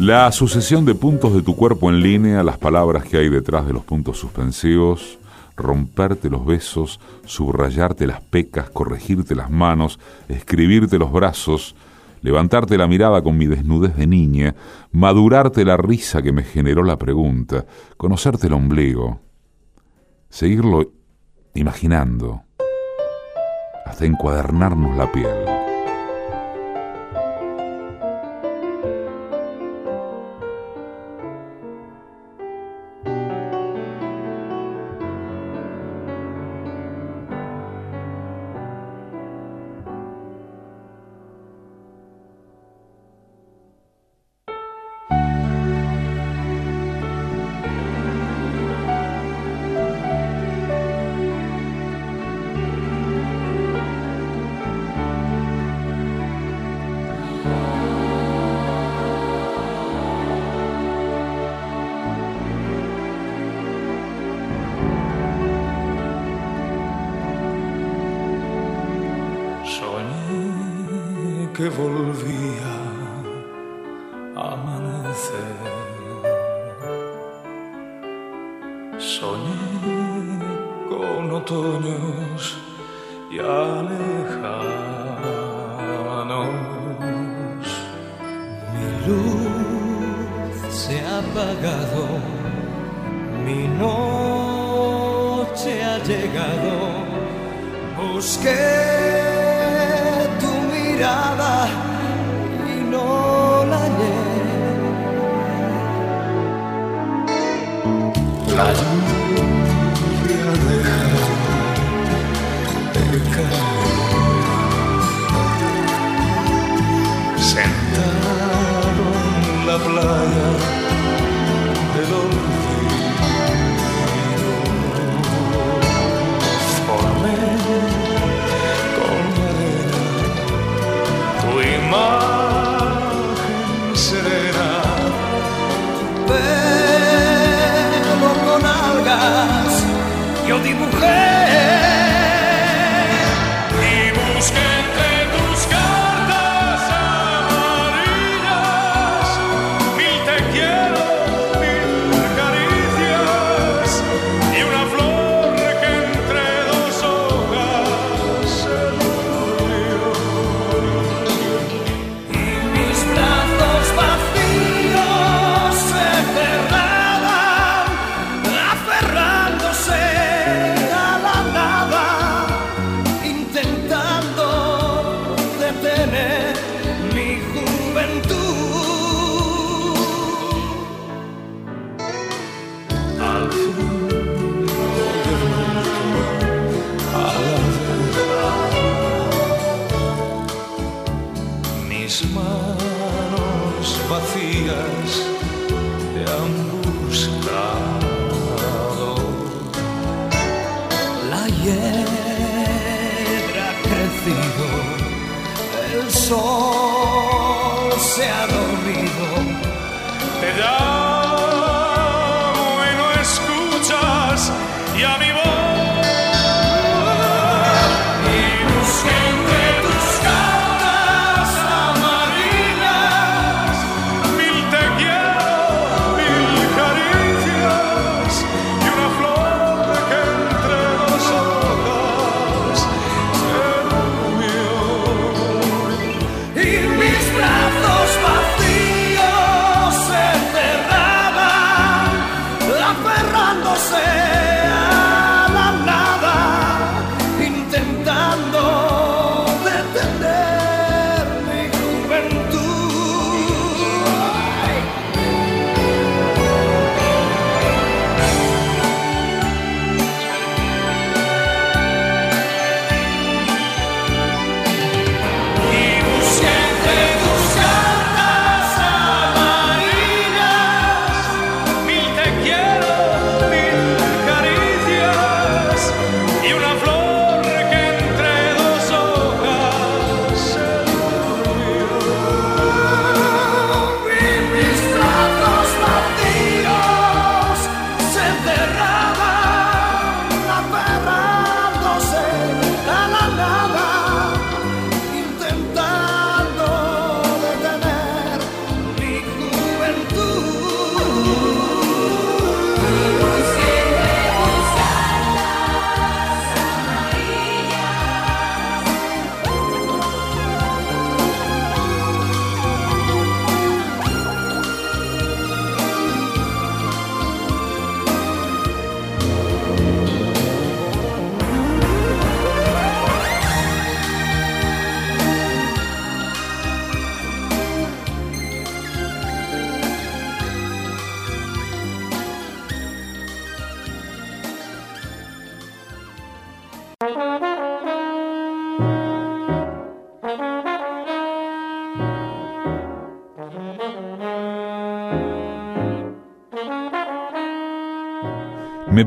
La 0.09 0.31
sucesión 0.31 0.85
de 0.85 0.95
puntos 0.95 1.35
de 1.35 1.43
tu 1.43 1.55
cuerpo 1.55 1.87
en 1.91 2.01
línea, 2.01 2.41
las 2.41 2.57
palabras 2.57 3.03
que 3.03 3.17
hay 3.17 3.29
detrás 3.29 3.67
de 3.67 3.73
los 3.73 3.83
puntos 3.83 4.17
suspensivos, 4.17 5.19
romperte 5.55 6.31
los 6.31 6.47
besos, 6.47 6.99
subrayarte 7.25 8.07
las 8.07 8.19
pecas, 8.19 8.71
corregirte 8.71 9.35
las 9.35 9.51
manos, 9.51 9.99
escribirte 10.27 10.97
los 10.97 11.11
brazos, 11.11 11.75
levantarte 12.23 12.75
la 12.75 12.87
mirada 12.87 13.21
con 13.21 13.37
mi 13.37 13.45
desnudez 13.45 13.95
de 13.97 14.07
niña, 14.07 14.55
madurarte 14.91 15.63
la 15.63 15.77
risa 15.77 16.23
que 16.23 16.31
me 16.31 16.41
generó 16.41 16.83
la 16.83 16.97
pregunta, 16.97 17.67
conocerte 17.95 18.47
el 18.47 18.53
ombligo, 18.53 19.19
seguirlo 20.27 20.91
imaginando, 21.53 22.41
hasta 23.85 24.05
encuadernarnos 24.05 24.97
la 24.97 25.11
piel. 25.11 25.58
Volvía 71.77 72.75
a 74.35 74.53
amanecer. 74.53 75.57
Soñé 78.97 79.65
con 80.89 81.31
otoños 81.31 82.57
ya 83.31 83.83
lejanos. 83.89 84.49
Mi 88.73 88.87
luz 89.05 90.53
se 90.69 90.95
ha 91.01 91.19
apagado, 91.19 92.03
mi 93.45 93.61
noche 93.83 95.71
ha 95.83 95.97
llegado. 95.99 96.75
Busqué 97.97 98.88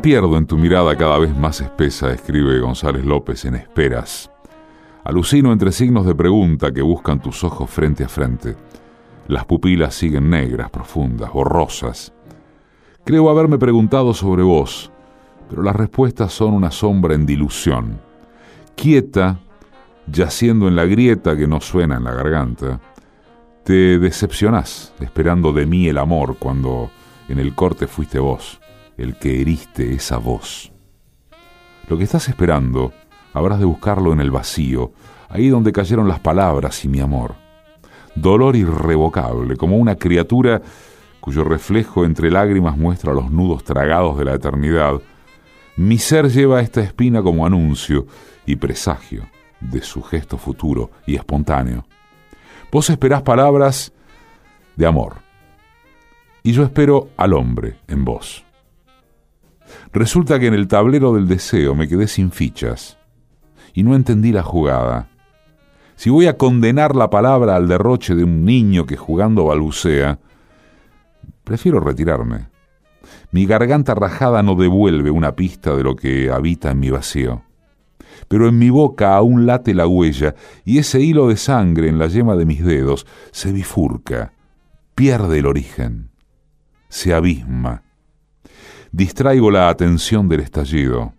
pierdo 0.03 0.37
en 0.37 0.47
tu 0.47 0.59
mirada 0.59 0.97
cada 0.97 1.17
vez 1.17 1.35
más 1.37 1.61
espesa, 1.61 2.13
escribe 2.13 2.59
González 2.59 3.05
López 3.05 3.45
en 3.45 3.55
Esperas. 3.55 4.33
Alucino 5.05 5.53
entre 5.53 5.71
signos 5.71 6.05
de 6.05 6.15
pregunta 6.15 6.73
que 6.73 6.83
buscan 6.83 7.21
tus 7.23 7.45
ojos 7.45 7.71
frente 7.71 8.03
a 8.03 8.09
frente. 8.09 8.57
Las 9.29 9.45
pupilas 9.45 9.95
siguen 9.95 10.29
negras, 10.29 10.71
profundas, 10.71 11.33
borrosas. 11.33 12.13
Creo 13.05 13.31
haberme 13.31 13.59
preguntado 13.59 14.13
sobre 14.13 14.43
vos, 14.43 14.91
pero 15.49 15.63
las 15.63 15.77
respuestas 15.77 16.33
son 16.33 16.53
una 16.55 16.73
sombra 16.73 17.15
en 17.15 17.25
dilución. 17.25 18.01
Quieta, 18.75 19.39
yaciendo 20.09 20.67
en 20.67 20.75
la 20.75 20.85
grieta 20.85 21.37
que 21.37 21.47
no 21.47 21.61
suena 21.61 21.97
en 21.99 22.05
la 22.05 22.13
garganta, 22.13 22.81
te 23.63 24.01
decepcionás 24.01 24.95
esperando 24.99 25.53
de 25.53 25.65
mí 25.65 25.87
el 25.87 25.99
amor 25.99 26.39
cuando 26.41 26.91
en 27.29 27.39
el 27.39 27.55
corte 27.55 27.87
fuiste 27.87 28.19
vos, 28.19 28.59
el 28.97 29.17
que 29.19 29.41
heriste 29.41 29.95
esa 29.95 30.19
voz. 30.19 30.73
Lo 31.89 31.99
que 31.99 32.05
estás 32.05 32.29
esperando, 32.29 32.93
habrás 33.33 33.59
de 33.59 33.65
buscarlo 33.65 34.13
en 34.13 34.21
el 34.21 34.31
vacío, 34.31 34.93
ahí 35.29 35.49
donde 35.49 35.73
cayeron 35.73 36.09
las 36.09 36.21
palabras 36.21 36.85
y 36.85 36.89
mi 36.89 37.01
amor. 37.01 37.35
Dolor 38.15 38.57
irrevocable, 38.57 39.57
como 39.57 39.77
una 39.77 39.97
criatura 39.97 40.63
cuyo 41.21 41.45
reflejo 41.45 42.05
entre 42.05 42.31
lágrimas 42.31 42.77
muestra 42.77 43.15
los 43.15 43.31
nudos 43.31 43.65
tragados 43.65 44.19
de 44.19 44.25
la 44.25 44.35
eternidad. 44.35 45.01
Mi 45.77 45.99
ser 45.99 46.29
lleva 46.29 46.61
esta 46.61 46.81
espina 46.83 47.23
como 47.23 47.47
anuncio 47.47 48.07
y 48.45 48.57
presagio 48.57 49.29
de 49.61 49.83
su 49.83 50.03
gesto 50.03 50.37
futuro 50.37 50.91
y 51.07 51.15
espontáneo. 51.15 51.87
Vos 52.71 52.91
esperás 52.91 53.23
palabras 53.23 53.93
de 54.77 54.87
amor, 54.87 55.17
y 56.43 56.53
yo 56.53 56.65
espero 56.65 57.11
al 57.17 57.35
hombre 57.35 57.77
en 57.87 58.05
vos. 58.05 58.45
Resulta 59.93 60.39
que 60.39 60.47
en 60.47 60.55
el 60.55 60.69
tablero 60.69 61.13
del 61.15 61.29
deseo 61.29 61.75
me 61.75 61.89
quedé 61.89 62.09
sin 62.09 62.31
fichas 62.31 62.99
y 63.75 63.83
no 63.83 63.95
entendí 63.95 64.33
la 64.33 64.43
jugada. 64.43 65.09
Si 65.97 66.11
voy 66.11 66.27
a 66.27 66.37
condenar 66.37 66.97
la 66.97 67.11
palabra 67.11 67.57
al 67.57 67.69
derroche 67.69 68.15
de 68.15 68.25
un 68.25 68.45
niño 68.45 68.87
que 68.87 68.97
jugando 68.97 69.45
balbucea, 69.45 70.19
prefiero 71.45 71.81
retirarme. 71.81 72.49
Mi 73.31 73.47
garganta 73.47 73.95
rajada 73.95 74.43
no 74.43 74.55
devuelve 74.55 75.11
una 75.11 75.37
pista 75.37 75.75
de 75.77 75.83
lo 75.83 75.97
que 75.97 76.31
habita 76.31 76.71
en 76.71 76.81
mi 76.81 76.91
vacío. 76.91 77.43
Pero 78.29 78.49
en 78.49 78.59
mi 78.59 78.71
boca 78.71 79.15
aún 79.17 79.47
late 79.47 79.75
la 79.75 79.87
huella 79.87 80.35
y 80.65 80.79
ese 80.79 81.01
hilo 81.01 81.29
de 81.29 81.37
sangre 81.37 81.89
en 81.89 81.99
la 81.99 82.07
yema 82.07 82.37
de 82.37 82.47
mis 82.47 82.65
dedos 82.65 83.07
se 83.31 83.53
bifurca, 83.53 84.33
pierde 84.95 85.39
el 85.39 85.47
origen, 85.47 86.11
se 86.89 87.15
abisma. 87.15 87.83
Distraigo 88.93 89.51
la 89.51 89.71
atención 89.71 90.29
del 90.29 90.41
estallido. 90.41 91.15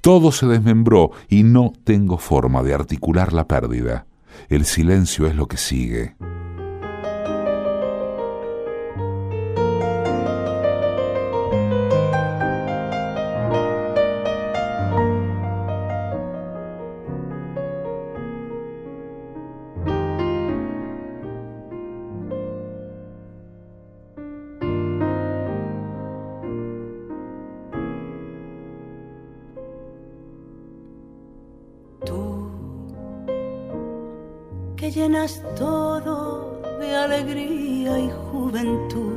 Todo 0.00 0.32
se 0.32 0.46
desmembró 0.46 1.12
y 1.28 1.44
no 1.44 1.72
tengo 1.84 2.18
forma 2.18 2.64
de 2.64 2.74
articular 2.74 3.32
la 3.32 3.46
pérdida. 3.46 4.06
El 4.48 4.64
silencio 4.64 5.28
es 5.28 5.36
lo 5.36 5.46
que 5.46 5.56
sigue. 5.56 6.16
Llenas 34.90 35.42
todo 35.56 36.60
de 36.78 36.94
alegría 36.94 37.98
y 37.98 38.10
juventud. 38.30 39.12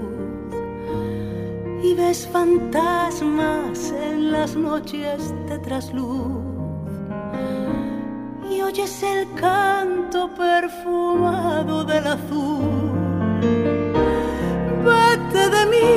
Y 1.83 1.93
ves 1.93 2.27
fantasmas 2.27 3.91
en 3.91 4.31
las 4.31 4.55
noches 4.55 5.33
de 5.47 5.59
trasluz. 5.59 6.43
Y 8.49 8.61
oyes 8.61 9.03
el 9.03 9.31
canto 9.35 10.29
perfumado 10.35 11.83
del 11.85 12.07
azul. 12.07 12.91
Vete 14.85 15.49
de 15.55 15.65
mí, 15.73 15.87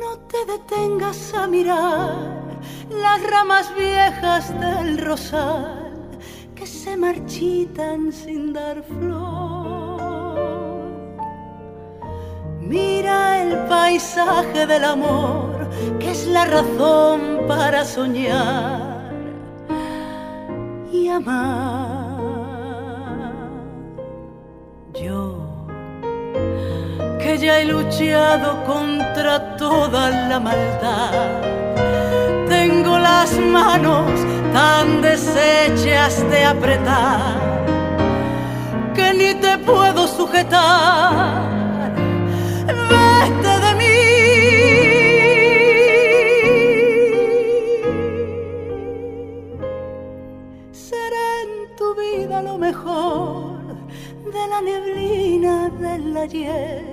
no 0.00 0.18
te 0.28 0.44
detengas 0.52 1.34
a 1.34 1.46
mirar 1.46 2.29
las 3.00 3.22
ramas 3.22 3.74
viejas 3.74 4.58
del 4.60 4.98
rosal 4.98 5.92
que 6.54 6.66
se 6.66 6.96
marchitan 6.96 8.12
sin 8.12 8.52
dar 8.52 8.82
flor. 8.82 10.00
Mira 12.60 13.42
el 13.42 13.56
paisaje 13.68 14.66
del 14.66 14.84
amor, 14.84 15.68
que 15.98 16.10
es 16.10 16.26
la 16.26 16.44
razón 16.44 17.46
para 17.48 17.84
soñar 17.84 19.10
y 20.92 21.08
amar. 21.08 22.20
Yo, 25.02 25.36
que 27.18 27.38
ya 27.38 27.60
he 27.60 27.64
luchado 27.64 28.64
contra 28.64 29.56
toda 29.56 30.10
la 30.28 30.38
maldad 30.38 31.49
las 33.10 33.32
manos 33.38 34.12
tan 34.52 34.86
deshechas 35.02 36.14
de 36.32 36.40
apretar 36.54 37.34
que 38.96 39.06
ni 39.20 39.30
te 39.44 39.52
puedo 39.70 40.02
sujetar. 40.18 41.42
Vete 42.90 43.54
de 43.64 43.72
mí. 43.80 43.98
Será 50.88 51.26
en 51.44 51.52
tu 51.78 51.86
vida 52.04 52.36
lo 52.48 52.56
mejor 52.66 53.58
de 54.36 54.42
la 54.52 54.60
neblina 54.70 55.54
del 55.84 56.16
ayer 56.26 56.84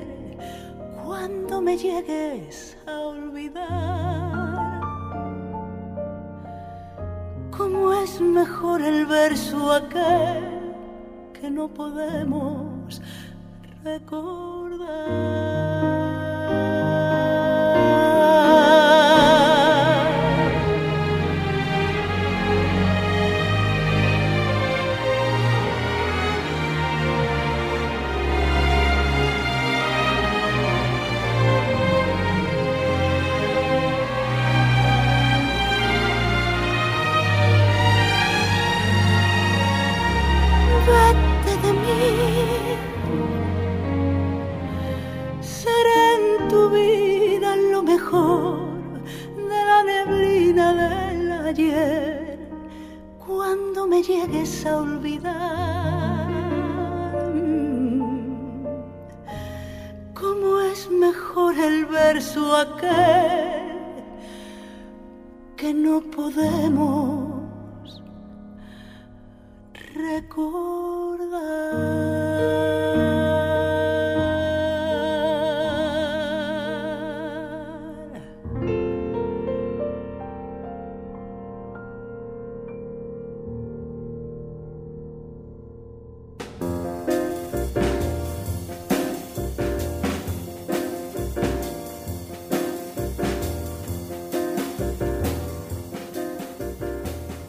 cuando 1.04 1.54
me 1.62 1.74
llegues 1.86 2.56
a 2.88 2.94
olvidar. 3.14 3.97
Es 8.18 8.22
mejor 8.22 8.82
el 8.82 9.06
verso 9.06 9.72
aquel 9.72 10.74
que 11.40 11.52
no 11.52 11.68
podemos 11.68 13.00
recordar. 13.84 15.87
Mejor 61.98 61.98
el 61.98 62.04
verso 62.14 62.56
aquel 62.56 63.78
que 65.56 65.74
no 65.74 66.02
podemos 66.02 67.42
recordar? 69.96 70.77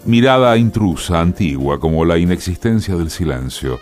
Mirada 0.08 0.56
intrusa, 0.56 1.20
antigua, 1.20 1.78
como 1.78 2.02
la 2.06 2.16
inexistencia 2.16 2.96
del 2.96 3.10
silencio. 3.10 3.78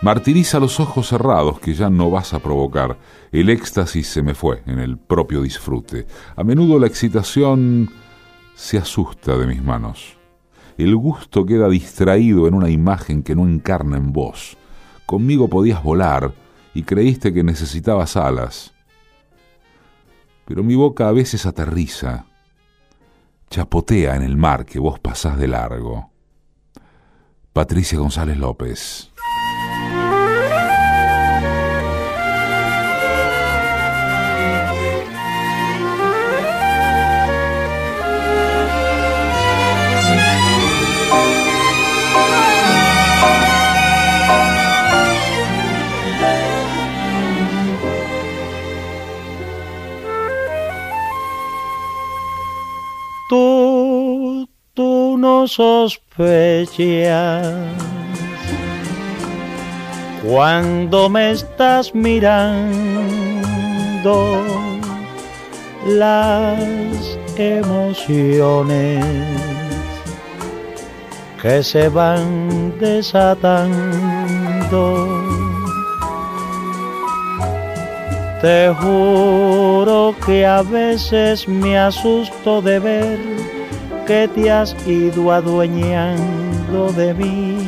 Martiriza 0.00 0.58
los 0.58 0.80
ojos 0.80 1.08
cerrados 1.08 1.60
que 1.60 1.74
ya 1.74 1.90
no 1.90 2.10
vas 2.10 2.32
a 2.32 2.38
provocar. 2.38 2.96
El 3.32 3.50
éxtasis 3.50 4.08
se 4.08 4.22
me 4.22 4.34
fue 4.34 4.62
en 4.64 4.78
el 4.78 4.96
propio 4.96 5.42
disfrute. 5.42 6.06
A 6.36 6.42
menudo 6.42 6.78
la 6.78 6.86
excitación 6.86 7.90
se 8.54 8.78
asusta 8.78 9.36
de 9.36 9.46
mis 9.46 9.62
manos. 9.62 10.16
El 10.78 10.96
gusto 10.96 11.44
queda 11.44 11.68
distraído 11.68 12.48
en 12.48 12.54
una 12.54 12.70
imagen 12.70 13.22
que 13.22 13.36
no 13.36 13.46
encarna 13.46 13.98
en 13.98 14.10
vos. 14.10 14.56
Conmigo 15.04 15.48
podías 15.48 15.82
volar 15.82 16.32
y 16.72 16.84
creíste 16.84 17.34
que 17.34 17.44
necesitabas 17.44 18.16
alas. 18.16 18.72
Pero 20.46 20.62
mi 20.62 20.76
boca 20.76 21.08
a 21.08 21.12
veces 21.12 21.44
aterriza, 21.44 22.24
chapotea 23.50 24.16
en 24.16 24.22
el 24.22 24.36
mar 24.36 24.64
que 24.64 24.78
vos 24.78 24.98
pasás 24.98 25.38
de 25.38 25.48
largo. 25.48 26.10
Patricia 27.52 27.98
González 27.98 28.36
López. 28.36 29.12
Sospechas 55.46 57.46
cuando 60.24 61.08
me 61.08 61.30
estás 61.30 61.94
mirando 61.94 62.68
las 65.86 66.58
emociones 67.36 69.04
que 71.40 71.62
se 71.62 71.88
van 71.88 72.76
desatando. 72.78 73.78
Te 78.40 78.72
juro 78.80 80.14
que 80.24 80.46
a 80.46 80.62
veces 80.62 81.48
me 81.48 81.76
asusto 81.78 82.62
de 82.62 82.78
ver 82.78 83.18
que 84.08 84.26
te 84.26 84.50
has 84.50 84.74
ido 84.86 85.30
adueñando 85.30 86.90
de 86.92 87.12
mí 87.12 87.58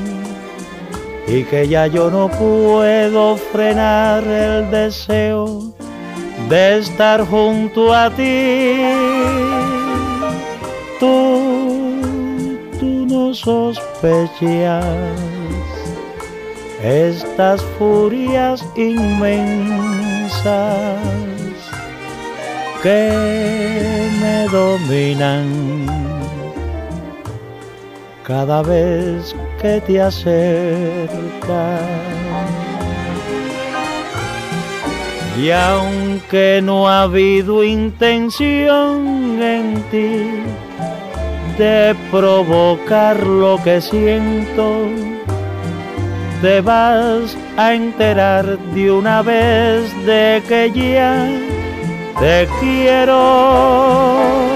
y 1.29 1.45
que 1.45 1.69
ya 1.69 1.87
yo 1.87 2.11
no 2.11 2.29
puedo 2.29 3.37
frenar 3.37 4.25
el 4.27 4.71
deseo 4.71 5.71
de 6.49 6.79
estar 6.79 7.27
junto 7.27 7.93
a 7.93 8.09
ti. 8.09 8.81
Tú, 10.99 11.99
tú 12.81 13.07
no 13.07 13.35
sospechas 13.35 14.87
estas 16.83 17.63
furias 17.79 18.65
inmensas 18.77 20.43
que 22.83 24.09
me 24.23 24.49
dominan 24.49 26.20
cada 28.31 28.63
vez 28.63 29.35
que 29.61 29.81
te 29.81 30.01
acercas. 30.01 31.81
Y 35.37 35.51
aunque 35.51 36.61
no 36.63 36.89
ha 36.89 37.03
habido 37.03 37.65
intención 37.65 39.43
en 39.43 39.83
ti 39.91 40.31
de 41.59 41.97
provocar 42.13 43.17
lo 43.27 43.61
que 43.65 43.81
siento, 43.81 44.87
te 46.41 46.61
vas 46.61 47.37
a 47.57 47.75
enterar 47.75 48.59
de 48.75 48.93
una 48.93 49.23
vez 49.23 49.93
de 50.07 50.41
que 50.47 50.71
ya 50.71 51.27
te 52.21 52.49
quiero. 52.61 54.50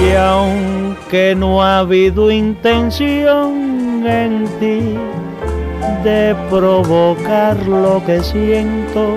Y 0.00 0.14
aunque 0.16 1.34
no 1.36 1.62
ha 1.62 1.80
habido 1.80 2.30
intención 2.30 4.06
en 4.06 4.44
ti 4.58 4.96
de 6.02 6.34
provocar 6.50 7.56
lo 7.66 8.02
que 8.04 8.22
siento, 8.22 9.16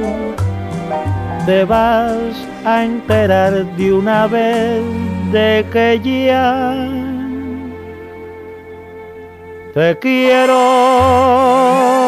te 1.46 1.64
vas 1.66 2.34
a 2.66 2.84
enterar 2.84 3.66
de 3.76 3.94
una 3.94 4.28
vez 4.28 4.84
de 5.32 5.66
que 5.72 6.00
ya 6.00 6.76
te 9.74 9.98
quiero. 10.00 12.07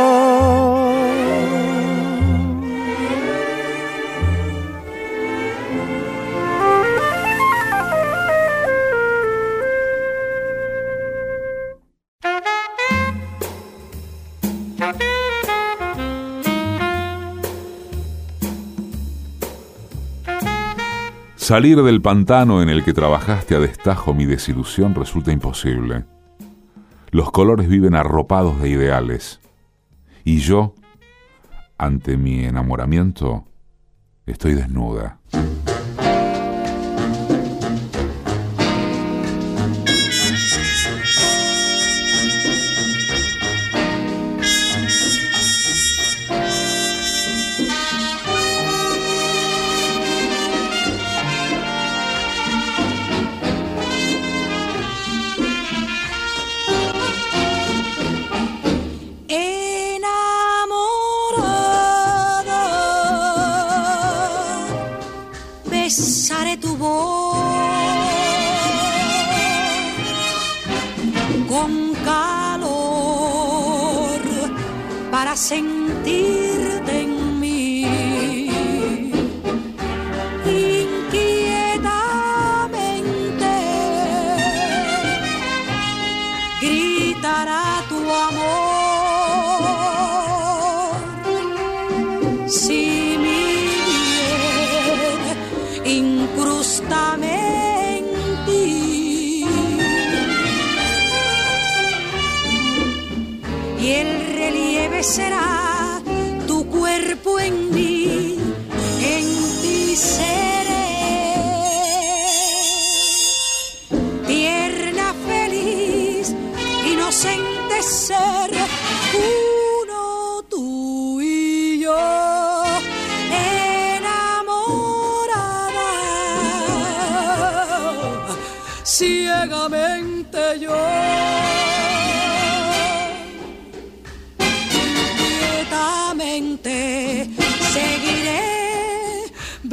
Salir 21.49 21.81
del 21.81 21.99
pantano 21.99 22.61
en 22.61 22.69
el 22.69 22.83
que 22.83 22.93
trabajaste 22.93 23.55
a 23.55 23.59
destajo 23.59 24.13
mi 24.13 24.27
desilusión 24.27 24.93
resulta 24.93 25.31
imposible. 25.31 26.05
Los 27.09 27.31
colores 27.31 27.67
viven 27.67 27.95
arropados 27.95 28.61
de 28.61 28.69
ideales. 28.69 29.39
Y 30.23 30.41
yo, 30.41 30.75
ante 31.75 32.17
mi 32.17 32.45
enamoramiento, 32.45 33.45
estoy 34.27 34.53
desnuda. 34.53 35.17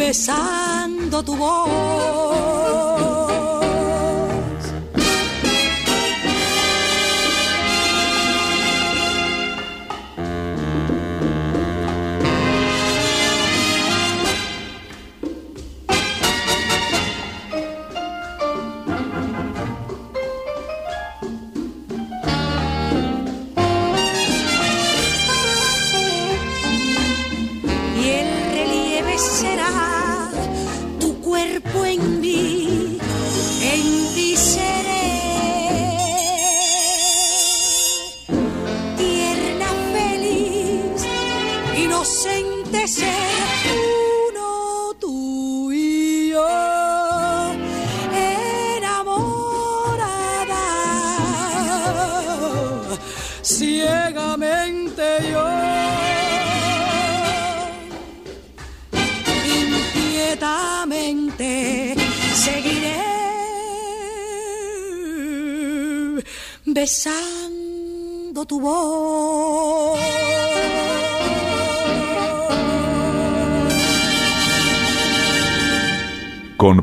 Besando 0.06 1.20
tu 1.24 1.34
voz. 1.34 2.55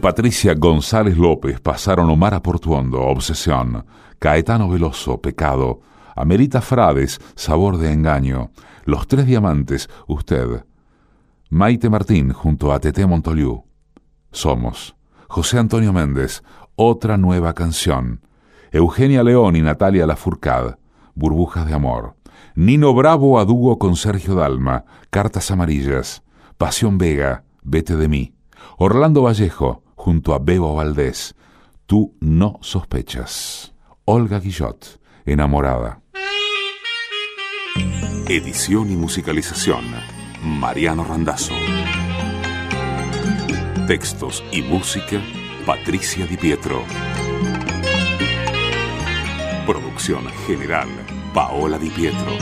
Patricia 0.04 0.54
González 0.54 1.18
López 1.18 1.62
pasaron 1.62 2.10
Omar 2.10 2.42
Portuondo, 2.42 3.00
Obsesión, 3.04 3.86
Caetano 4.20 4.68
Veloso, 4.68 5.22
Pecado, 5.22 5.80
Amerita 6.14 6.60
Frades, 6.60 7.22
Sabor 7.36 7.78
de 7.78 7.94
Engaño, 7.94 8.52
Los 8.84 9.08
Tres 9.08 9.26
Diamantes, 9.26 9.90
Usted, 10.06 10.66
Maite 11.50 11.90
Martín 11.90 12.34
junto 12.34 12.74
a 12.74 12.82
Tete 12.82 13.06
Montoliu, 13.06 13.64
Somos, 14.34 14.98
José 15.30 15.58
Antonio 15.58 15.94
Méndez, 15.94 16.44
Otra 16.76 17.16
Nueva 17.16 17.54
Canción, 17.54 18.28
Eugenia 18.74 19.24
León 19.24 19.56
y 19.56 19.62
Natalia 19.62 20.06
Lafourcade, 20.06 20.76
Burbujas 21.16 21.66
de 21.66 21.76
Amor. 21.76 22.18
Nino 22.56 22.94
Bravo 22.94 23.40
a 23.40 23.46
dúo 23.46 23.80
con 23.80 23.96
Sergio 23.96 24.36
Dalma, 24.36 24.84
Cartas 25.10 25.50
Amarillas. 25.50 26.24
Pasión 26.58 26.98
Vega, 26.98 27.46
Vete 27.64 27.96
de 27.96 28.10
mí. 28.10 28.34
Orlando 28.78 29.22
Vallejo, 29.22 29.83
junto 30.04 30.34
a 30.34 30.40
Bebo 30.40 30.76
Valdés. 30.76 31.34
Tú 31.86 32.14
no 32.20 32.60
sospechas. 32.62 33.74
Olga 34.04 34.42
Guillot, 34.42 35.00
Enamorada. 35.26 36.02
Edición 38.28 38.92
y 38.92 38.98
musicalización. 38.98 39.86
Mariano 40.44 41.06
Randazzo. 41.06 41.54
Textos 43.88 44.44
y 44.52 44.62
música. 44.62 45.22
Patricia 45.66 46.28
Di 46.28 46.36
Pietro. 46.36 46.84
Producción 49.66 50.26
general, 50.46 50.90
Paola 51.34 51.78
Di 51.78 51.90
Pietro. 51.90 52.34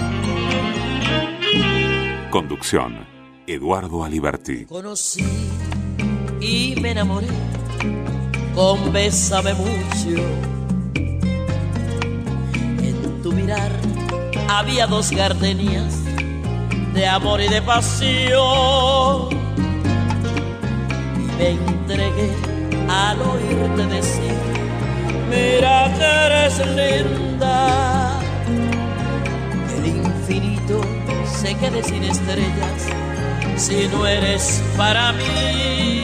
Conducción, 2.32 3.06
Eduardo 3.46 4.04
Aliberti. 4.04 4.66
Conocí 4.66 5.24
y 6.42 6.76
me 6.82 6.92
enamoré 6.92 7.28
con 8.56 8.92
Bésame 8.92 9.54
mucho. 9.54 10.22
En 12.84 13.22
tu 13.24 13.32
mirar 13.32 13.72
había 14.50 14.88
dos 14.88 15.12
gardenias 15.12 16.00
de 16.94 17.08
amor 17.08 17.42
y 17.42 17.48
de 17.48 17.62
pasión. 17.62 19.30
Y 21.16 21.38
me 21.38 21.50
entregué 21.50 22.32
al 22.90 23.22
oírte 23.22 23.86
decir 23.88 24.52
mira 25.32 25.92
que 25.98 26.04
eres 26.04 26.58
linda. 26.80 28.20
El 29.78 29.88
infinito 29.88 30.82
se 31.26 31.56
quede 31.56 31.84
sin 31.84 32.04
estrellas 32.04 32.80
si 33.56 33.88
no 33.88 34.06
eres 34.06 34.62
para 34.78 35.14
mí. 35.14 36.04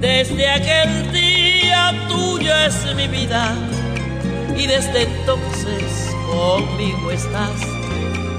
Desde 0.00 0.48
aquel 0.48 1.12
día 1.12 1.92
tuya 2.08 2.66
es 2.66 2.94
mi 2.94 3.08
vida 3.08 3.52
y 4.56 4.66
desde 4.66 5.02
entonces 5.02 6.14
conmigo 6.30 7.10
estás, 7.10 7.50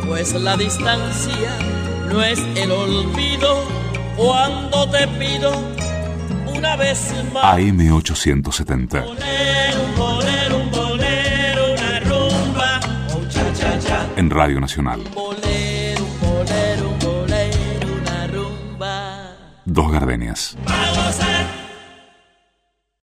pues 0.08 0.34
la 0.36 0.56
distancia 0.56 1.52
no 2.08 2.24
es 2.24 2.40
el 2.56 2.72
olvido 2.72 3.64
cuando 4.16 4.90
te 4.90 5.06
pido 5.08 5.52
una 6.56 6.78
vez 6.78 7.14
más. 7.34 7.58
AM870. 7.58 9.04
En 14.16 14.30
Radio 14.30 14.60
Nacional. 14.62 15.02
Dos 19.66 19.92
gardenias. 19.92 20.58